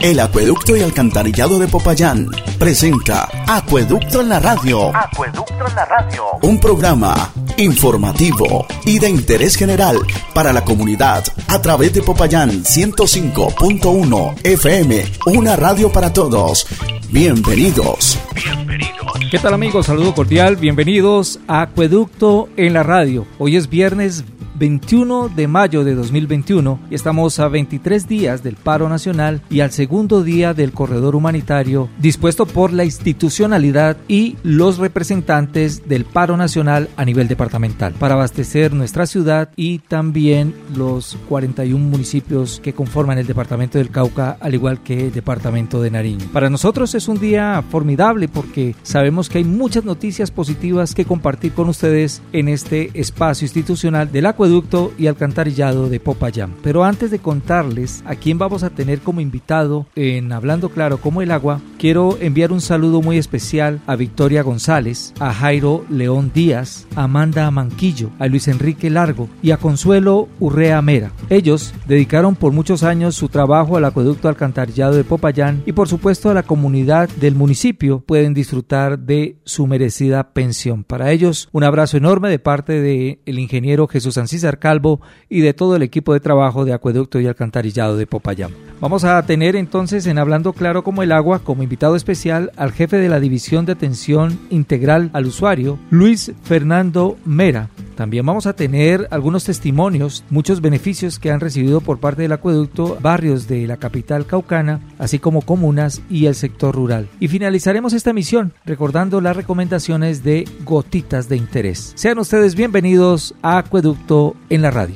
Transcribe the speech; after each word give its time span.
el 0.00 0.20
Acueducto 0.20 0.76
y 0.76 0.82
Alcantarillado 0.82 1.58
de 1.58 1.66
Popayán 1.68 2.28
presenta 2.58 3.28
Acueducto 3.46 4.20
en 4.20 4.28
la 4.28 4.38
Radio. 4.40 4.94
Acueducto 4.94 5.66
en 5.66 5.74
la 5.74 5.84
Radio. 5.84 6.24
Un 6.42 6.60
programa 6.60 7.30
informativo 7.56 8.66
y 8.84 8.98
de 8.98 9.08
interés 9.08 9.56
general 9.56 9.98
para 10.34 10.52
la 10.52 10.64
comunidad 10.64 11.24
a 11.48 11.60
través 11.60 11.92
de 11.92 12.02
Popayán 12.02 12.62
105.1 12.62 14.36
FM, 14.44 15.04
una 15.26 15.56
radio 15.56 15.90
para 15.90 16.12
todos. 16.12 16.66
Bienvenidos. 17.10 18.18
Bienvenidos. 18.34 18.98
¿Qué 19.30 19.38
tal 19.38 19.54
amigos? 19.54 19.86
Saludo 19.86 20.14
cordial, 20.14 20.56
bienvenidos 20.56 21.40
a 21.48 21.62
Acueducto 21.62 22.48
en 22.56 22.74
la 22.74 22.82
Radio. 22.82 23.26
Hoy 23.38 23.56
es 23.56 23.68
viernes 23.68 24.24
21 24.58 25.28
de 25.28 25.46
mayo 25.46 25.84
de 25.84 25.94
2021 25.94 26.80
y 26.90 26.94
estamos 26.94 27.38
a 27.38 27.48
23 27.48 28.08
días 28.08 28.42
del 28.42 28.56
paro 28.56 28.88
nacional 28.88 29.40
y 29.50 29.60
al 29.60 29.70
segundo 29.70 30.22
día 30.22 30.54
del 30.54 30.72
corredor 30.72 31.14
humanitario 31.14 31.88
dispuesto 31.98 32.46
por 32.46 32.72
la 32.72 32.84
institucionalidad 32.84 33.96
y 34.08 34.36
los 34.42 34.78
representantes 34.78 35.88
del 35.88 36.04
paro 36.04 36.36
nacional 36.36 36.88
a 36.96 37.04
nivel 37.04 37.28
departamental 37.28 37.94
para 37.94 38.14
abastecer 38.14 38.72
nuestra 38.72 39.06
ciudad 39.06 39.50
y 39.56 39.78
también 39.78 40.54
los 40.76 41.16
41 41.28 41.84
municipios 41.84 42.60
que 42.60 42.72
conforman 42.72 43.18
el 43.18 43.26
departamento 43.26 43.78
del 43.78 43.90
Cauca 43.90 44.36
al 44.40 44.54
igual 44.54 44.82
que 44.82 45.06
el 45.06 45.12
departamento 45.12 45.80
de 45.80 45.90
Nariño. 45.90 46.26
Para 46.32 46.50
nosotros 46.50 46.94
es 46.94 47.08
un 47.08 47.20
día 47.20 47.62
formidable 47.70 48.28
porque 48.28 48.74
sabemos 48.82 49.28
que 49.28 49.38
hay 49.38 49.44
muchas 49.44 49.84
noticias 49.84 50.30
positivas 50.30 50.94
que 50.94 51.04
compartir 51.04 51.52
con 51.52 51.68
ustedes 51.68 52.22
en 52.32 52.48
este 52.48 52.90
espacio 52.94 53.44
institucional 53.44 54.10
del 54.10 54.26
acueducto 54.48 54.94
y 54.96 55.08
alcantarillado 55.08 55.90
de 55.90 56.00
Popayán. 56.00 56.54
Pero 56.62 56.84
antes 56.84 57.10
de 57.10 57.18
contarles 57.18 58.02
a 58.06 58.14
quién 58.14 58.38
vamos 58.38 58.62
a 58.62 58.70
tener 58.70 59.00
como 59.00 59.20
invitado 59.20 59.86
en 59.94 60.32
Hablando 60.32 60.70
Claro 60.70 60.98
como 60.98 61.20
el 61.20 61.32
agua, 61.32 61.60
quiero 61.78 62.16
enviar 62.18 62.50
un 62.50 62.62
saludo 62.62 63.02
muy 63.02 63.18
especial 63.18 63.80
a 63.86 63.94
Victoria 63.94 64.42
González, 64.42 65.12
a 65.20 65.34
Jairo 65.34 65.84
León 65.90 66.30
Díaz, 66.32 66.86
a 66.96 67.02
Amanda 67.02 67.50
Manquillo, 67.50 68.10
a 68.18 68.26
Luis 68.26 68.48
Enrique 68.48 68.88
Largo 68.88 69.28
y 69.42 69.50
a 69.50 69.58
Consuelo 69.58 70.28
Urrea 70.40 70.80
Mera. 70.80 71.12
Ellos 71.28 71.74
dedicaron 71.86 72.34
por 72.34 72.52
muchos 72.52 72.82
años 72.84 73.16
su 73.16 73.28
trabajo 73.28 73.76
al 73.76 73.84
acueducto 73.84 74.28
alcantarillado 74.28 74.94
de 74.94 75.04
Popayán 75.04 75.62
y 75.66 75.72
por 75.72 75.88
supuesto 75.88 76.30
a 76.30 76.34
la 76.34 76.42
comunidad 76.42 77.10
del 77.20 77.34
municipio 77.34 78.00
pueden 78.00 78.32
disfrutar 78.32 78.98
de 78.98 79.36
su 79.44 79.66
merecida 79.66 80.32
pensión. 80.32 80.84
Para 80.84 81.12
ellos, 81.12 81.50
un 81.52 81.64
abrazo 81.64 81.98
enorme 81.98 82.30
de 82.30 82.38
parte 82.38 82.80
del 82.80 83.18
el 83.26 83.38
ingeniero 83.38 83.88
Jesús 83.88 84.16
Ancís 84.44 84.58
Calvo 84.58 85.00
y 85.28 85.40
de 85.40 85.54
todo 85.54 85.76
el 85.76 85.82
equipo 85.82 86.12
de 86.12 86.20
trabajo 86.20 86.64
de 86.64 86.72
Acueducto 86.72 87.20
y 87.20 87.26
Alcantarillado 87.26 87.96
de 87.96 88.06
Popayán. 88.06 88.52
Vamos 88.80 89.04
a 89.04 89.20
tener 89.24 89.56
entonces 89.56 90.06
en 90.06 90.18
Hablando 90.18 90.52
Claro 90.52 90.84
como 90.84 91.02
el 91.02 91.12
Agua 91.12 91.40
como 91.40 91.62
invitado 91.62 91.96
especial 91.96 92.52
al 92.56 92.72
jefe 92.72 92.98
de 92.98 93.08
la 93.08 93.20
División 93.20 93.66
de 93.66 93.72
Atención 93.72 94.38
Integral 94.50 95.10
al 95.12 95.26
Usuario, 95.26 95.78
Luis 95.90 96.32
Fernando 96.42 97.16
Mera. 97.24 97.68
También 97.98 98.24
vamos 98.24 98.46
a 98.46 98.52
tener 98.52 99.08
algunos 99.10 99.42
testimonios, 99.42 100.22
muchos 100.30 100.60
beneficios 100.60 101.18
que 101.18 101.32
han 101.32 101.40
recibido 101.40 101.80
por 101.80 101.98
parte 101.98 102.22
del 102.22 102.30
acueducto 102.30 102.96
barrios 103.00 103.48
de 103.48 103.66
la 103.66 103.76
capital 103.76 104.24
caucana, 104.24 104.78
así 105.00 105.18
como 105.18 105.42
comunas 105.42 106.00
y 106.08 106.26
el 106.26 106.36
sector 106.36 106.76
rural. 106.76 107.08
Y 107.18 107.26
finalizaremos 107.26 107.94
esta 107.94 108.12
misión 108.12 108.52
recordando 108.64 109.20
las 109.20 109.34
recomendaciones 109.34 110.22
de 110.22 110.48
Gotitas 110.64 111.28
de 111.28 111.38
Interés. 111.38 111.90
Sean 111.96 112.20
ustedes 112.20 112.54
bienvenidos 112.54 113.34
a 113.42 113.58
Acueducto 113.58 114.36
en 114.48 114.62
la 114.62 114.70
radio. 114.70 114.94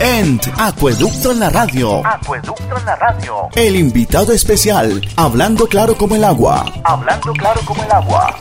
En 0.00 0.38
Acueducto 0.56 1.32
en 1.32 1.40
la 1.40 1.50
Radio. 1.50 2.06
Acueducto 2.06 2.78
en 2.78 2.84
la 2.84 2.94
Radio. 2.94 3.48
El 3.56 3.74
invitado 3.74 4.32
especial, 4.32 5.00
hablando 5.16 5.66
claro 5.66 5.96
como 5.96 6.14
el 6.14 6.22
agua. 6.22 6.64
Hablando 6.84 7.32
claro 7.32 7.60
como 7.66 7.82
el 7.82 7.90
agua. 7.90 8.36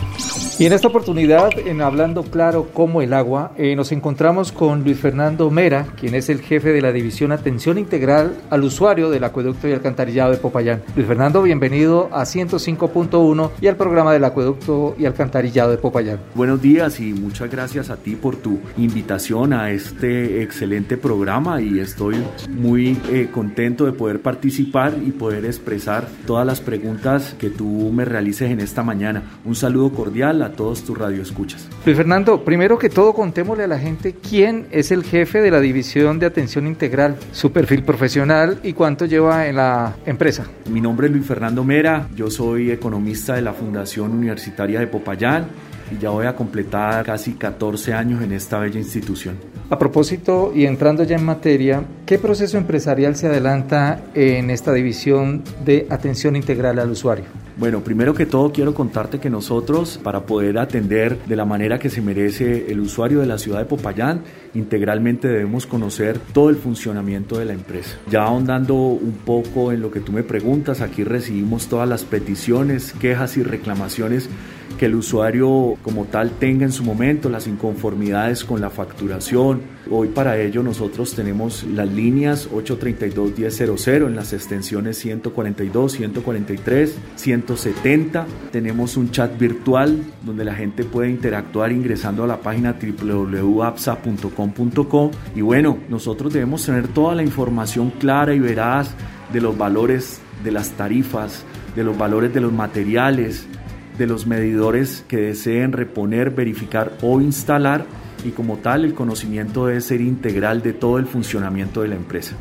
Y 0.60 0.66
en 0.66 0.74
esta 0.74 0.88
oportunidad, 0.88 1.52
en 1.56 1.82
Hablando 1.82 2.24
Claro 2.24 2.70
como 2.74 3.04
el 3.04 3.14
agua, 3.14 3.52
eh, 3.58 3.76
nos 3.76 3.92
encontramos 3.92 4.52
con 4.52 4.84
Luis 4.84 5.00
Fernando 5.00 5.52
Mera, 5.52 5.86
quien 6.00 6.16
es 6.16 6.30
el 6.30 6.42
jefe 6.42 6.74
de 6.74 6.82
la 6.82 6.92
División 6.92 7.32
Atención 7.32 7.78
Integral 7.78 8.36
al 8.50 8.64
Usuario 8.64 9.12
del 9.12 9.24
Acueducto 9.24 9.68
y 9.68 9.74
Alcantarillado 9.74 10.32
de 10.32 10.38
Popayán. 10.38 10.82
Luis 10.96 11.08
Fernando, 11.08 11.44
bienvenido 11.44 12.10
a 12.12 12.24
105.1 12.24 13.52
y 13.62 13.68
al 13.68 13.76
programa 13.76 14.14
del 14.14 14.24
Acueducto 14.24 14.96
y 14.98 15.06
Alcantarillado 15.06 15.70
de 15.70 15.78
Popayán. 15.78 16.22
Buenos 16.34 16.60
días 16.60 17.00
y 17.00 17.14
muchas 17.14 17.52
gracias 17.52 17.92
a 17.92 17.98
ti 17.98 18.16
por 18.16 18.36
tu 18.38 18.60
invitación 18.78 19.54
a 19.54 19.70
este 19.70 20.42
excelente 20.42 20.98
programa 20.98 21.47
y 21.60 21.80
estoy 21.80 22.18
muy 22.50 23.00
eh, 23.10 23.30
contento 23.32 23.86
de 23.86 23.94
poder 23.94 24.22
participar 24.22 24.96
y 25.06 25.12
poder 25.12 25.46
expresar 25.46 26.06
todas 26.26 26.46
las 26.46 26.60
preguntas 26.60 27.36
que 27.40 27.50
tú 27.50 27.90
me 27.94 28.04
realices 28.04 28.52
en 28.52 28.60
esta 28.60 28.84
mañana. 28.84 29.24
Un 29.46 29.56
saludo 29.56 29.92
cordial 29.92 30.42
a 30.42 30.52
todos 30.52 30.84
tus 30.84 30.98
radioescuchas. 30.98 31.70
Luis 31.86 31.96
Fernando, 31.96 32.44
primero 32.44 32.78
que 32.78 32.90
todo 32.90 33.14
contémosle 33.14 33.64
a 33.64 33.68
la 33.68 33.80
gente 33.80 34.14
quién 34.14 34.68
es 34.72 34.92
el 34.92 35.06
jefe 35.06 35.40
de 35.40 35.50
la 35.50 35.62
División 35.62 36.20
de 36.20 36.26
Atención 36.26 36.68
Integral, 36.68 37.16
su 37.32 37.54
perfil 37.54 37.84
profesional 37.84 38.60
y 38.62 38.74
cuánto 38.74 39.06
lleva 39.06 39.48
en 39.48 39.56
la 39.56 39.96
empresa. 40.06 40.46
Mi 40.70 40.82
nombre 40.82 41.08
es 41.08 41.14
Luis 41.14 41.26
Fernando 41.26 41.64
Mera, 41.64 42.10
yo 42.14 42.30
soy 42.30 42.72
economista 42.72 43.36
de 43.36 43.42
la 43.42 43.54
Fundación 43.54 44.12
Universitaria 44.12 44.82
de 44.82 44.88
Popayán 44.88 45.48
y 45.92 45.98
ya 45.98 46.10
voy 46.10 46.26
a 46.26 46.36
completar 46.36 47.06
casi 47.06 47.34
14 47.34 47.94
años 47.94 48.22
en 48.24 48.32
esta 48.32 48.60
bella 48.60 48.80
institución. 48.80 49.38
A 49.70 49.78
propósito, 49.78 50.52
y 50.56 50.66
entrando 50.66 51.04
ya 51.04 51.18
en 51.18 51.26
materia, 51.26 51.84
¿qué 52.06 52.18
proceso 52.18 52.58
empresarial 52.58 53.16
se 53.16 53.28
adelanta 53.28 54.02
en 54.14 54.50
esta 54.50 54.72
división 54.72 55.44
de 55.66 55.88
atención 55.90 56.36
integral 56.36 56.80
al 56.80 56.92
usuario? 56.92 57.26
Bueno, 57.58 57.82
primero 57.82 58.14
que 58.14 58.28
todo 58.28 58.52
quiero 58.52 58.76
contarte 58.76 59.20
que 59.20 59.32
nosotros, 59.32 60.00
para 60.02 60.28
poder 60.28 60.60
atender 60.60 61.18
de 61.26 61.36
la 61.36 61.44
manera 61.44 61.80
que 61.80 61.90
se 61.90 62.02
merece 62.02 62.72
el 62.72 62.80
usuario 62.80 63.20
de 63.20 63.26
la 63.26 63.40
ciudad 63.40 63.58
de 63.58 63.66
Popayán, 63.66 64.22
integralmente 64.54 65.28
debemos 65.28 65.66
conocer 65.66 66.20
todo 66.34 66.52
el 66.52 66.56
funcionamiento 66.56 67.40
de 67.40 67.46
la 67.46 67.54
empresa. 67.54 67.98
Ya 68.12 68.24
ahondando 68.24 68.76
un 68.76 69.18
poco 69.26 69.72
en 69.72 69.82
lo 69.82 69.90
que 69.90 70.02
tú 70.02 70.12
me 70.12 70.22
preguntas, 70.22 70.82
aquí 70.82 71.04
recibimos 71.04 71.68
todas 71.68 71.90
las 71.90 72.04
peticiones, 72.04 72.94
quejas 72.94 73.38
y 73.38 73.44
reclamaciones 73.44 74.30
que 74.78 74.86
el 74.86 74.96
usuario 74.96 75.76
como 75.84 76.06
tal 76.06 76.32
tenga 76.32 76.64
en 76.66 76.72
su 76.72 76.84
momento, 76.84 77.30
las 77.30 77.46
inconformidades 77.48 78.46
con 78.46 78.62
la 78.62 78.70
facturación. 78.70 79.62
Hoy 79.90 80.10
para 80.10 80.40
ello 80.40 80.62
nosotros 80.64 81.16
tenemos 81.16 81.64
las 81.64 81.92
líneas 81.92 82.52
832-1000 82.52 84.08
en 84.08 84.16
las 84.16 84.34
extensiones 84.34 84.98
142, 84.98 85.92
143, 85.94 86.96
170. 87.16 88.28
Tenemos 88.52 88.98
un 88.98 89.12
chat 89.12 89.38
virtual 89.38 90.04
donde 90.24 90.44
la 90.46 90.56
gente 90.56 90.84
puede 90.84 91.10
interactuar 91.10 91.72
ingresando 91.72 92.24
a 92.24 92.28
la 92.28 92.42
página 92.42 92.76
www.apsa.com.co 92.80 95.12
y 95.36 95.42
bueno, 95.42 95.78
nosotros 95.90 96.34
debemos 96.34 96.66
tener 96.66 96.88
toda 96.90 97.16
la 97.16 97.24
información 97.24 97.92
clara 97.92 98.34
y 98.34 98.40
veraz 98.40 98.94
de 99.32 99.42
los 99.42 99.58
valores 99.58 100.22
de 100.44 100.52
las 100.52 100.72
tarifas, 100.72 101.46
de 101.76 101.84
los 101.84 101.98
valores 101.98 102.34
de 102.34 102.42
los 102.42 102.52
materiales, 102.52 103.48
de 103.98 104.08
los 104.08 104.28
medidores 104.28 105.04
que 105.08 105.18
deseen 105.18 105.72
reponer, 105.72 106.32
verificar 106.32 106.94
o 107.02 107.22
instalar 107.22 107.86
y 108.24 108.30
como 108.30 108.58
tal 108.58 108.86
el 108.86 108.94
conocimiento 108.94 109.68
debe 109.68 109.82
ser 109.82 110.02
integral 110.02 110.62
de 110.62 110.74
todo 110.74 110.98
el 110.98 111.06
funcionamiento 111.06 111.82
de 111.82 111.90
la 111.90 111.96
empresa. 111.96 112.36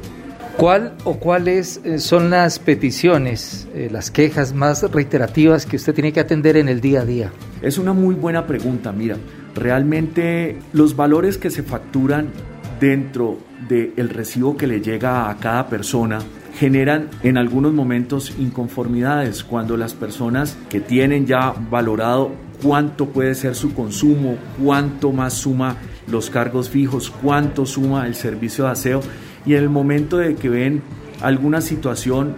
¿Cuál 0.57 0.95
o 1.05 1.19
cuáles 1.19 1.83
eh, 1.85 1.99
son 1.99 2.31
las 2.31 2.59
peticiones, 2.59 3.69
eh, 3.75 3.89
las 3.93 4.11
quejas 4.11 4.55
más 4.55 4.83
reiterativas 4.91 5.67
que 5.67 5.77
usted 5.77 5.95
tiene 5.95 6.13
que 6.13 6.21
atender 6.21 6.57
en 6.57 6.69
el 6.69 6.81
día 6.81 7.03
a 7.03 7.05
día? 7.05 7.31
Es 7.61 7.77
una 7.77 7.93
muy 7.93 8.15
buena 8.15 8.47
pregunta, 8.47 8.91
mira, 8.91 9.19
realmente 9.55 10.59
los 10.73 10.97
valores 10.97 11.37
que 11.37 11.51
se 11.51 11.63
facturan 11.63 12.29
dentro 12.81 13.39
del 13.69 14.09
recibo 14.09 14.57
que 14.57 14.67
le 14.67 14.81
llega 14.81 15.29
a 15.29 15.37
cada 15.37 15.69
persona 15.69 16.21
generan 16.59 17.11
en 17.23 17.37
algunos 17.37 17.73
momentos 17.73 18.33
inconformidades 18.39 19.45
cuando 19.45 19.77
las 19.77 19.95
personas 19.95 20.57
que 20.69 20.81
tienen 20.81 21.27
ya 21.27 21.55
valorado 21.71 22.33
cuánto 22.63 23.07
puede 23.07 23.35
ser 23.35 23.55
su 23.55 23.75
consumo, 23.75 24.37
cuánto 24.63 25.13
más 25.13 25.35
suma 25.35 25.77
los 26.09 26.31
cargos 26.31 26.71
fijos, 26.71 27.11
cuánto 27.11 27.67
suma 27.67 28.07
el 28.07 28.15
servicio 28.15 28.65
de 28.65 28.71
aseo 28.71 29.01
y 29.45 29.55
en 29.55 29.63
el 29.65 29.71
momento 29.71 30.17
de 30.19 30.35
que 30.35 30.49
ven 30.49 30.83
alguna 31.21 31.61
situación 31.61 32.35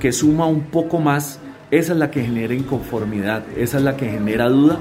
que 0.00 0.12
suma 0.12 0.46
un 0.46 0.62
poco 0.64 1.00
más, 1.00 1.38
esa 1.70 1.92
es 1.92 1.98
la 1.98 2.10
que 2.10 2.22
genera 2.22 2.54
inconformidad, 2.54 3.44
esa 3.56 3.78
es 3.78 3.84
la 3.84 3.96
que 3.96 4.10
genera 4.10 4.48
duda. 4.48 4.78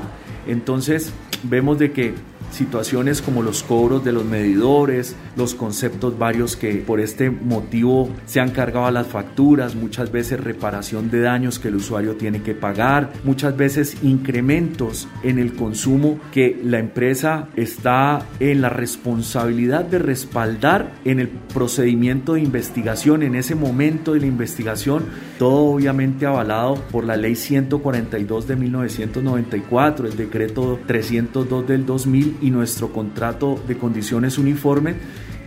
Entonces 0.47 1.13
vemos 1.43 1.79
de 1.79 1.91
que 1.91 2.13
situaciones 2.51 3.21
como 3.21 3.41
los 3.41 3.63
cobros 3.63 4.03
de 4.03 4.11
los 4.11 4.25
medidores, 4.25 5.15
los 5.35 5.55
conceptos 5.55 6.17
varios 6.17 6.55
que 6.55 6.75
por 6.75 6.99
este 6.99 7.29
motivo 7.29 8.09
se 8.25 8.39
han 8.39 8.51
cargado 8.51 8.85
a 8.85 8.91
las 8.91 9.07
facturas, 9.07 9.75
muchas 9.75 10.11
veces 10.11 10.39
reparación 10.39 11.09
de 11.09 11.21
daños 11.21 11.59
que 11.59 11.69
el 11.69 11.75
usuario 11.75 12.15
tiene 12.15 12.41
que 12.43 12.53
pagar, 12.53 13.11
muchas 13.23 13.55
veces 13.57 13.97
incrementos 14.03 15.07
en 15.23 15.39
el 15.39 15.53
consumo 15.53 16.19
que 16.31 16.59
la 16.63 16.79
empresa 16.79 17.47
está 17.55 18.25
en 18.39 18.61
la 18.61 18.69
responsabilidad 18.69 19.85
de 19.85 19.99
respaldar 19.99 20.91
en 21.05 21.19
el 21.19 21.29
procedimiento 21.29 22.33
de 22.33 22.41
investigación, 22.41 23.23
en 23.23 23.35
ese 23.35 23.55
momento 23.55 24.13
de 24.13 24.21
la 24.21 24.27
investigación, 24.27 25.05
todo 25.39 25.73
obviamente 25.73 26.25
avalado 26.25 26.75
por 26.91 27.03
la 27.03 27.17
ley 27.17 27.35
142 27.35 28.47
de 28.47 28.55
1994, 28.55 30.07
el 30.07 30.17
decreto 30.17 30.79
302 30.85 31.67
del 31.67 31.85
2000 31.85 32.37
y 32.41 32.51
nuestro 32.51 32.91
contrato 32.91 33.59
de 33.67 33.77
condiciones 33.77 34.37
uniformes 34.37 34.95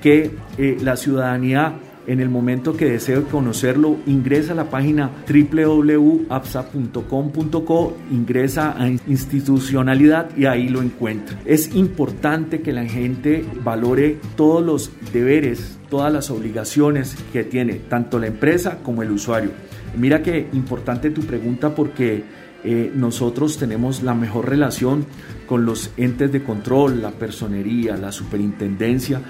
que 0.02 0.32
eh, 0.58 0.78
la 0.80 0.96
ciudadanía 0.96 1.78
en 2.06 2.20
el 2.20 2.28
momento 2.28 2.76
que 2.76 2.84
desee 2.86 3.22
conocerlo, 3.22 3.96
ingresa 4.06 4.52
a 4.52 4.56
la 4.56 4.70
página 4.70 5.10
www.apsa.com.co, 5.28 7.96
ingresa 8.10 8.74
a 8.78 8.88
institucionalidad 8.88 10.36
y 10.36 10.46
ahí 10.46 10.68
lo 10.68 10.82
encuentra. 10.82 11.38
Es 11.44 11.72
importante 11.74 12.60
que 12.60 12.72
la 12.72 12.84
gente 12.84 13.44
valore 13.62 14.18
todos 14.36 14.64
los 14.64 14.90
deberes, 15.12 15.78
todas 15.88 16.12
las 16.12 16.30
obligaciones 16.30 17.16
que 17.32 17.42
tiene 17.44 17.74
tanto 17.74 18.18
la 18.18 18.26
empresa 18.26 18.78
como 18.82 19.02
el 19.02 19.10
usuario. 19.10 19.50
Mira 19.96 20.22
que 20.22 20.48
importante 20.52 21.10
tu 21.10 21.22
pregunta 21.22 21.74
porque 21.74 22.24
eh, 22.64 22.90
nosotros 22.94 23.58
tenemos 23.58 24.02
la 24.02 24.14
mejor 24.14 24.48
relación 24.48 25.06
con 25.46 25.66
los 25.66 25.90
entes 25.96 26.32
de 26.32 26.42
control, 26.42 27.02
la 27.02 27.10
personería, 27.10 27.96
la 27.96 28.10
superintendencia, 28.10 29.20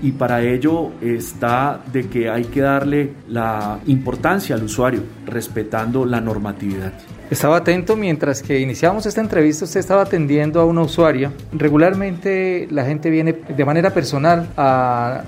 y 0.00 0.12
para 0.12 0.42
ello 0.42 0.92
está 1.00 1.82
de 1.92 2.08
que 2.08 2.30
hay 2.30 2.44
que 2.44 2.60
darle 2.60 3.12
la 3.28 3.80
importancia 3.86 4.54
al 4.54 4.62
usuario, 4.62 5.02
respetando 5.26 6.04
la 6.04 6.20
normatividad. 6.20 6.92
Estaba 7.30 7.56
atento 7.56 7.96
mientras 7.96 8.42
que 8.42 8.60
iniciábamos 8.60 9.06
esta 9.06 9.20
entrevista, 9.20 9.64
usted 9.64 9.80
estaba 9.80 10.02
atendiendo 10.02 10.60
a 10.60 10.64
una 10.64 10.82
usuaria. 10.82 11.32
Regularmente 11.52 12.68
la 12.70 12.84
gente 12.84 13.10
viene 13.10 13.32
de 13.32 13.64
manera 13.64 13.92
personal 13.92 14.48
a 14.56 15.24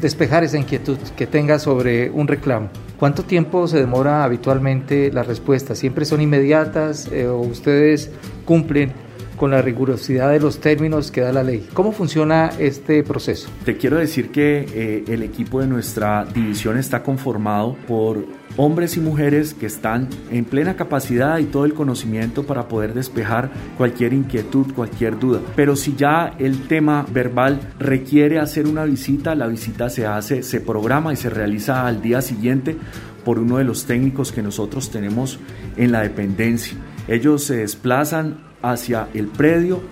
despejar 0.00 0.44
esa 0.44 0.58
inquietud 0.58 0.98
que 1.16 1.26
tenga 1.26 1.58
sobre 1.58 2.10
un 2.10 2.28
reclamo. 2.28 2.68
¿Cuánto 2.98 3.24
tiempo 3.24 3.68
se 3.68 3.78
demora 3.78 4.24
habitualmente 4.24 5.12
la 5.12 5.22
respuesta? 5.22 5.74
¿Siempre 5.74 6.04
son 6.04 6.20
inmediatas 6.20 7.08
eh, 7.12 7.26
o 7.26 7.38
ustedes 7.40 8.10
cumplen 8.44 8.92
con 9.36 9.50
la 9.50 9.62
rigurosidad 9.62 10.30
de 10.30 10.40
los 10.40 10.60
términos 10.60 11.10
que 11.10 11.20
da 11.20 11.32
la 11.32 11.42
ley. 11.42 11.66
¿Cómo 11.72 11.92
funciona 11.92 12.50
este 12.58 13.02
proceso? 13.02 13.48
Te 13.64 13.76
quiero 13.76 13.96
decir 13.96 14.30
que 14.30 14.66
eh, 14.74 15.04
el 15.08 15.22
equipo 15.22 15.60
de 15.60 15.66
nuestra 15.66 16.24
división 16.24 16.78
está 16.78 17.02
conformado 17.02 17.76
por 17.86 18.24
hombres 18.56 18.96
y 18.96 19.00
mujeres 19.00 19.54
que 19.54 19.66
están 19.66 20.08
en 20.30 20.44
plena 20.44 20.76
capacidad 20.76 21.38
y 21.38 21.44
todo 21.44 21.64
el 21.64 21.74
conocimiento 21.74 22.44
para 22.44 22.68
poder 22.68 22.94
despejar 22.94 23.50
cualquier 23.76 24.12
inquietud, 24.12 24.72
cualquier 24.74 25.18
duda. 25.18 25.40
Pero 25.56 25.76
si 25.76 25.94
ya 25.96 26.34
el 26.38 26.68
tema 26.68 27.04
verbal 27.10 27.60
requiere 27.78 28.38
hacer 28.38 28.66
una 28.66 28.84
visita, 28.84 29.34
la 29.34 29.46
visita 29.46 29.90
se 29.90 30.06
hace, 30.06 30.42
se 30.42 30.60
programa 30.60 31.12
y 31.12 31.16
se 31.16 31.30
realiza 31.30 31.86
al 31.86 32.00
día 32.00 32.22
siguiente 32.22 32.76
por 33.24 33.38
uno 33.38 33.56
de 33.56 33.64
los 33.64 33.86
técnicos 33.86 34.32
que 34.32 34.42
nosotros 34.42 34.90
tenemos 34.90 35.38
en 35.76 35.92
la 35.92 36.02
dependencia. 36.02 36.76
Ellos 37.08 37.44
se 37.44 37.56
desplazan 37.56 38.38
hacia 38.70 39.08
el 39.14 39.28
predio, 39.28 39.82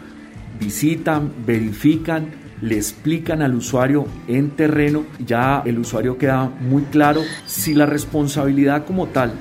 visitan, 0.60 1.32
verifican, 1.46 2.30
le 2.60 2.76
explican 2.76 3.42
al 3.42 3.54
usuario 3.54 4.06
en 4.28 4.50
terreno, 4.50 5.04
ya 5.24 5.62
el 5.64 5.78
usuario 5.78 6.16
queda 6.16 6.48
muy 6.60 6.82
claro 6.82 7.22
si 7.44 7.74
la 7.74 7.86
responsabilidad 7.86 8.84
como 8.84 9.08
tal 9.08 9.32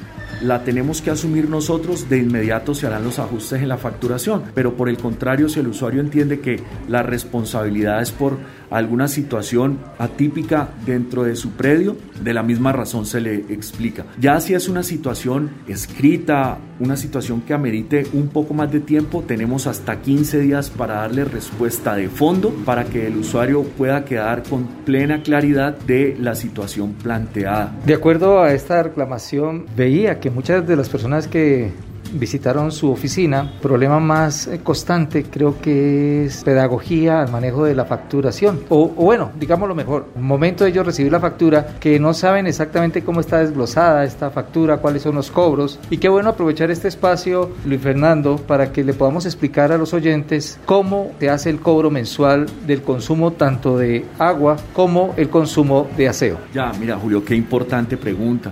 la 0.42 0.64
tenemos 0.64 1.02
que 1.02 1.12
asumir 1.12 1.50
nosotros, 1.50 2.10
de 2.10 2.18
inmediato 2.18 2.74
se 2.74 2.88
harán 2.88 3.04
los 3.04 3.20
ajustes 3.20 3.62
en 3.62 3.70
la 3.70 3.78
facturación. 3.78 4.44
Pero 4.54 4.76
por 4.76 4.90
el 4.90 4.98
contrario, 4.98 5.50
si 5.50 5.60
el 5.60 5.68
usuario 5.68 6.02
entiende 6.02 6.40
que 6.40 6.62
la 6.88 7.04
responsabilidad 7.04 8.02
es 8.02 8.12
por 8.12 8.38
alguna 8.72 9.08
situación 9.08 9.80
atípica 10.00 10.70
dentro 10.86 11.24
de 11.24 11.36
su 11.36 11.52
predio, 11.52 11.98
de 12.24 12.34
la 12.34 12.42
misma 12.42 12.72
razón 12.72 13.06
se 13.06 13.20
le 13.20 13.36
explica. 13.50 14.06
Ya 14.20 14.40
si 14.40 14.54
es 14.54 14.70
una 14.70 14.82
situación 14.82 15.52
escrita, 15.68 16.58
una 16.80 16.96
situación 16.96 17.42
que 17.42 17.54
amerite 17.54 18.08
un 18.14 18.30
poco 18.30 18.54
más 18.54 18.72
de 18.72 18.80
tiempo, 18.80 19.24
tenemos 19.28 19.68
hasta 19.68 20.02
15 20.02 20.40
días 20.40 20.70
para 20.70 20.96
darle 20.96 21.26
respuesta 21.26 21.96
de 21.96 22.08
fondo 22.10 22.50
para 22.66 22.86
que 22.86 23.08
el 23.08 23.18
usuario 23.18 23.64
pueda 23.64 24.06
quedar 24.06 24.44
con 24.44 24.66
plena 24.86 25.22
claridad 25.22 25.78
de 25.78 26.16
la 26.20 26.34
situación 26.36 26.94
planteada. 26.94 27.76
De 27.86 27.94
acuerdo 27.94 28.42
a 28.42 28.54
esta 28.54 28.82
reclamación, 28.82 29.66
veía 29.76 30.20
que 30.22 30.30
muchas 30.30 30.66
de 30.66 30.76
las 30.78 30.88
personas 30.88 31.28
que 31.28 31.74
visitaron 32.14 32.72
su 32.72 32.92
oficina. 32.92 33.52
Problema 33.62 34.00
más 34.00 34.48
eh, 34.48 34.60
constante 34.64 35.24
creo 35.24 35.60
que 35.62 36.26
es 36.26 36.44
pedagogía 36.44 37.22
al 37.22 37.32
manejo 37.32 37.64
de 37.64 37.76
la 37.76 37.86
facturación. 37.86 38.62
O, 38.70 38.88
bueno, 38.90 39.32
digámoslo 39.40 39.76
mejor, 39.76 40.08
momento 40.16 40.64
de 40.64 40.72
ellos 40.72 40.86
recibir 40.86 41.12
la 41.12 41.20
factura 41.20 41.76
que 41.80 42.00
no 42.00 42.14
saben 42.14 42.48
exactamente 42.48 43.04
cómo 43.04 43.20
está 43.20 43.40
desglosada 43.40 44.04
esta 44.04 44.30
factura, 44.30 44.78
cuáles 44.78 45.04
son 45.04 45.16
los 45.16 45.32
cobros. 45.32 45.80
Y 45.90 45.98
qué 45.98 46.10
bueno 46.10 46.30
aprovechar 46.30 46.72
este 46.72 46.88
espacio, 46.88 47.52
Luis 47.66 47.82
Fernando, 47.82 48.38
para 48.38 48.72
que 48.72 48.84
le 48.84 48.94
podamos 48.94 49.26
explicar 49.26 49.72
a 49.72 49.78
los 49.78 49.94
oyentes 49.94 50.60
cómo 50.66 51.12
se 51.20 51.30
hace 51.30 51.50
el 51.50 51.60
cobro 51.60 51.90
mensual 51.90 52.48
del 52.66 52.82
consumo 52.82 53.32
tanto 53.32 53.78
de 53.78 54.06
agua 54.20 54.58
como 54.74 55.14
el 55.18 55.30
consumo 55.30 55.88
de 55.98 56.10
aseo. 56.10 56.38
Ya, 56.54 56.72
mira 56.80 56.98
Julio, 56.98 57.24
qué 57.24 57.36
importante 57.36 57.98
pregunta. 57.98 58.52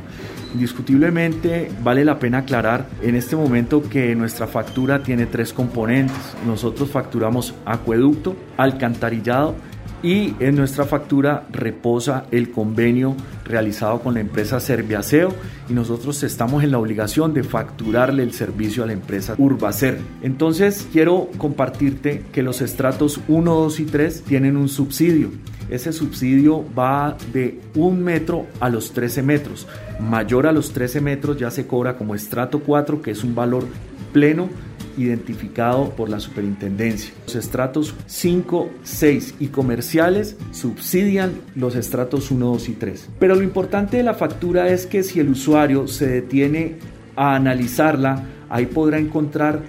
Indiscutiblemente 0.54 1.72
vale 1.84 2.04
la 2.04 2.18
pena 2.18 2.40
aclarar 2.40 2.88
en 3.02 3.16
este 3.16 3.36
momento 3.36 3.84
que 3.84 4.16
nuestra 4.16 4.48
factura 4.48 5.04
tiene 5.04 5.26
tres 5.26 5.54
componentes. 5.54 6.16
Nosotros 6.46 6.90
facturamos 6.90 7.54
acueducto, 7.66 8.36
alcantarillado 8.58 9.56
y 10.02 10.34
en 10.40 10.56
nuestra 10.56 10.86
factura 10.86 11.46
reposa 11.52 12.26
el 12.32 12.52
convenio 12.52 13.16
realizado 13.44 14.00
con 14.00 14.14
la 14.14 14.22
empresa 14.22 14.60
Serviaseo 14.60 15.34
y 15.68 15.74
nosotros 15.74 16.24
estamos 16.24 16.64
en 16.64 16.72
la 16.72 16.78
obligación 16.78 17.34
de 17.34 17.44
facturarle 17.44 18.24
el 18.24 18.34
servicio 18.34 18.84
a 18.84 18.88
la 18.88 18.94
empresa 18.94 19.36
Urbacer. 19.38 20.00
Entonces 20.22 20.88
quiero 20.92 21.30
compartirte 21.38 22.24
que 22.32 22.44
los 22.44 22.62
estratos 22.62 23.20
1, 23.28 23.54
2 23.54 23.80
y 23.80 23.86
3 23.86 24.22
tienen 24.24 24.58
un 24.58 24.70
subsidio. 24.70 25.32
Ese 25.70 25.94
subsidio 25.94 26.66
va 26.78 27.16
de 27.32 27.60
un 27.76 28.04
metro 28.04 28.48
a 28.60 28.70
los 28.70 28.92
13 28.92 29.22
metros. 29.24 29.68
Mayor 30.00 30.48
a 30.48 30.52
los 30.52 30.72
13 30.72 31.02
metros 31.02 31.38
ya 31.38 31.52
se 31.52 31.68
cobra 31.68 31.96
como 31.96 32.16
estrato 32.16 32.60
4, 32.60 33.02
que 33.02 33.12
es 33.12 33.24
un 33.24 33.36
valor 33.36 33.66
pleno 34.12 34.50
identificado 34.98 35.92
por 35.92 36.10
la 36.10 36.20
superintendencia. 36.20 37.14
Los 37.26 37.36
estratos 37.36 37.96
5, 38.08 38.70
6 38.84 39.36
y 39.40 39.48
comerciales 39.48 40.36
subsidian 40.52 41.34
los 41.56 41.76
estratos 41.76 42.32
1, 42.32 42.46
2 42.46 42.70
y 42.70 42.74
3. 42.74 43.10
Pero 43.20 43.36
lo 43.36 43.44
importante 43.44 43.98
de 43.98 44.04
la 44.04 44.14
factura 44.14 44.70
es 44.70 44.86
que 44.86 45.04
si 45.04 45.20
el 45.20 45.30
usuario 45.30 45.88
se 45.88 46.08
detiene 46.08 46.78
a 47.16 47.36
analizarla, 47.36 48.24
ahí 48.50 48.66
podrá 48.66 48.98
encontrar 48.98 49.62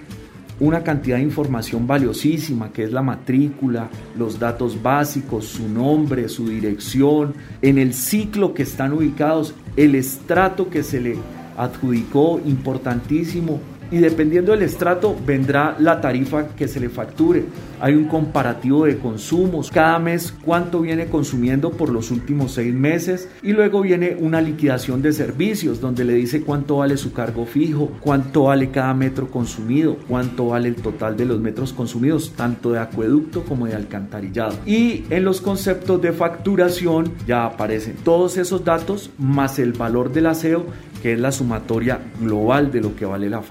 una 0.61 0.83
cantidad 0.83 1.17
de 1.17 1.23
información 1.23 1.87
valiosísima 1.87 2.71
que 2.71 2.83
es 2.83 2.91
la 2.91 3.01
matrícula, 3.01 3.89
los 4.15 4.37
datos 4.37 4.81
básicos, 4.81 5.45
su 5.45 5.67
nombre, 5.67 6.29
su 6.29 6.47
dirección, 6.47 7.33
en 7.63 7.79
el 7.79 7.95
ciclo 7.95 8.53
que 8.53 8.61
están 8.61 8.93
ubicados, 8.93 9.55
el 9.75 9.95
estrato 9.95 10.69
que 10.69 10.83
se 10.83 11.01
le 11.01 11.17
adjudicó, 11.57 12.39
importantísimo, 12.45 13.59
y 13.91 13.97
dependiendo 13.97 14.53
del 14.53 14.63
estrato 14.63 15.15
vendrá 15.25 15.75
la 15.77 16.01
tarifa 16.01 16.47
que 16.55 16.67
se 16.67 16.79
le 16.79 16.89
facture. 16.89 17.45
Hay 17.79 17.95
un 17.95 18.05
comparativo 18.05 18.85
de 18.85 18.97
consumos, 18.97 19.69
cada 19.71 19.99
mes 19.99 20.33
cuánto 20.43 20.81
viene 20.81 21.07
consumiendo 21.07 21.71
por 21.71 21.89
los 21.89 22.11
últimos 22.11 22.53
seis 22.53 22.73
meses 22.73 23.27
y 23.43 23.51
luego 23.51 23.81
viene 23.81 24.15
una 24.19 24.39
liquidación 24.41 25.01
de 25.01 25.11
servicios 25.11 25.81
donde 25.81 26.05
le 26.05 26.13
dice 26.13 26.41
cuánto 26.41 26.77
vale 26.77 26.95
su 26.97 27.11
cargo 27.11 27.45
fijo, 27.45 27.91
cuánto 27.99 28.43
vale 28.43 28.69
cada 28.69 28.93
metro 28.93 29.29
consumido, 29.29 29.97
cuánto 30.07 30.47
vale 30.47 30.69
el 30.69 30.75
total 30.75 31.17
de 31.17 31.25
los 31.25 31.39
metros 31.39 31.73
consumidos, 31.73 32.33
tanto 32.35 32.71
de 32.71 32.79
acueducto 32.79 33.43
como 33.43 33.65
de 33.65 33.75
alcantarillado. 33.75 34.57
Y 34.65 35.03
en 35.09 35.25
los 35.25 35.41
conceptos 35.41 36.01
de 36.01 36.13
facturación 36.13 37.11
ya 37.27 37.45
aparecen 37.45 37.95
todos 38.03 38.37
esos 38.37 38.63
datos 38.63 39.09
más 39.17 39.59
el 39.59 39.73
valor 39.73 40.11
del 40.11 40.27
aseo 40.27 40.65
que 41.01 41.13
es 41.13 41.19
la 41.19 41.31
sumatoria 41.31 41.99
global 42.19 42.71
de 42.71 42.81
lo 42.81 42.95
que 42.95 43.05
vale 43.05 43.29
la 43.29 43.41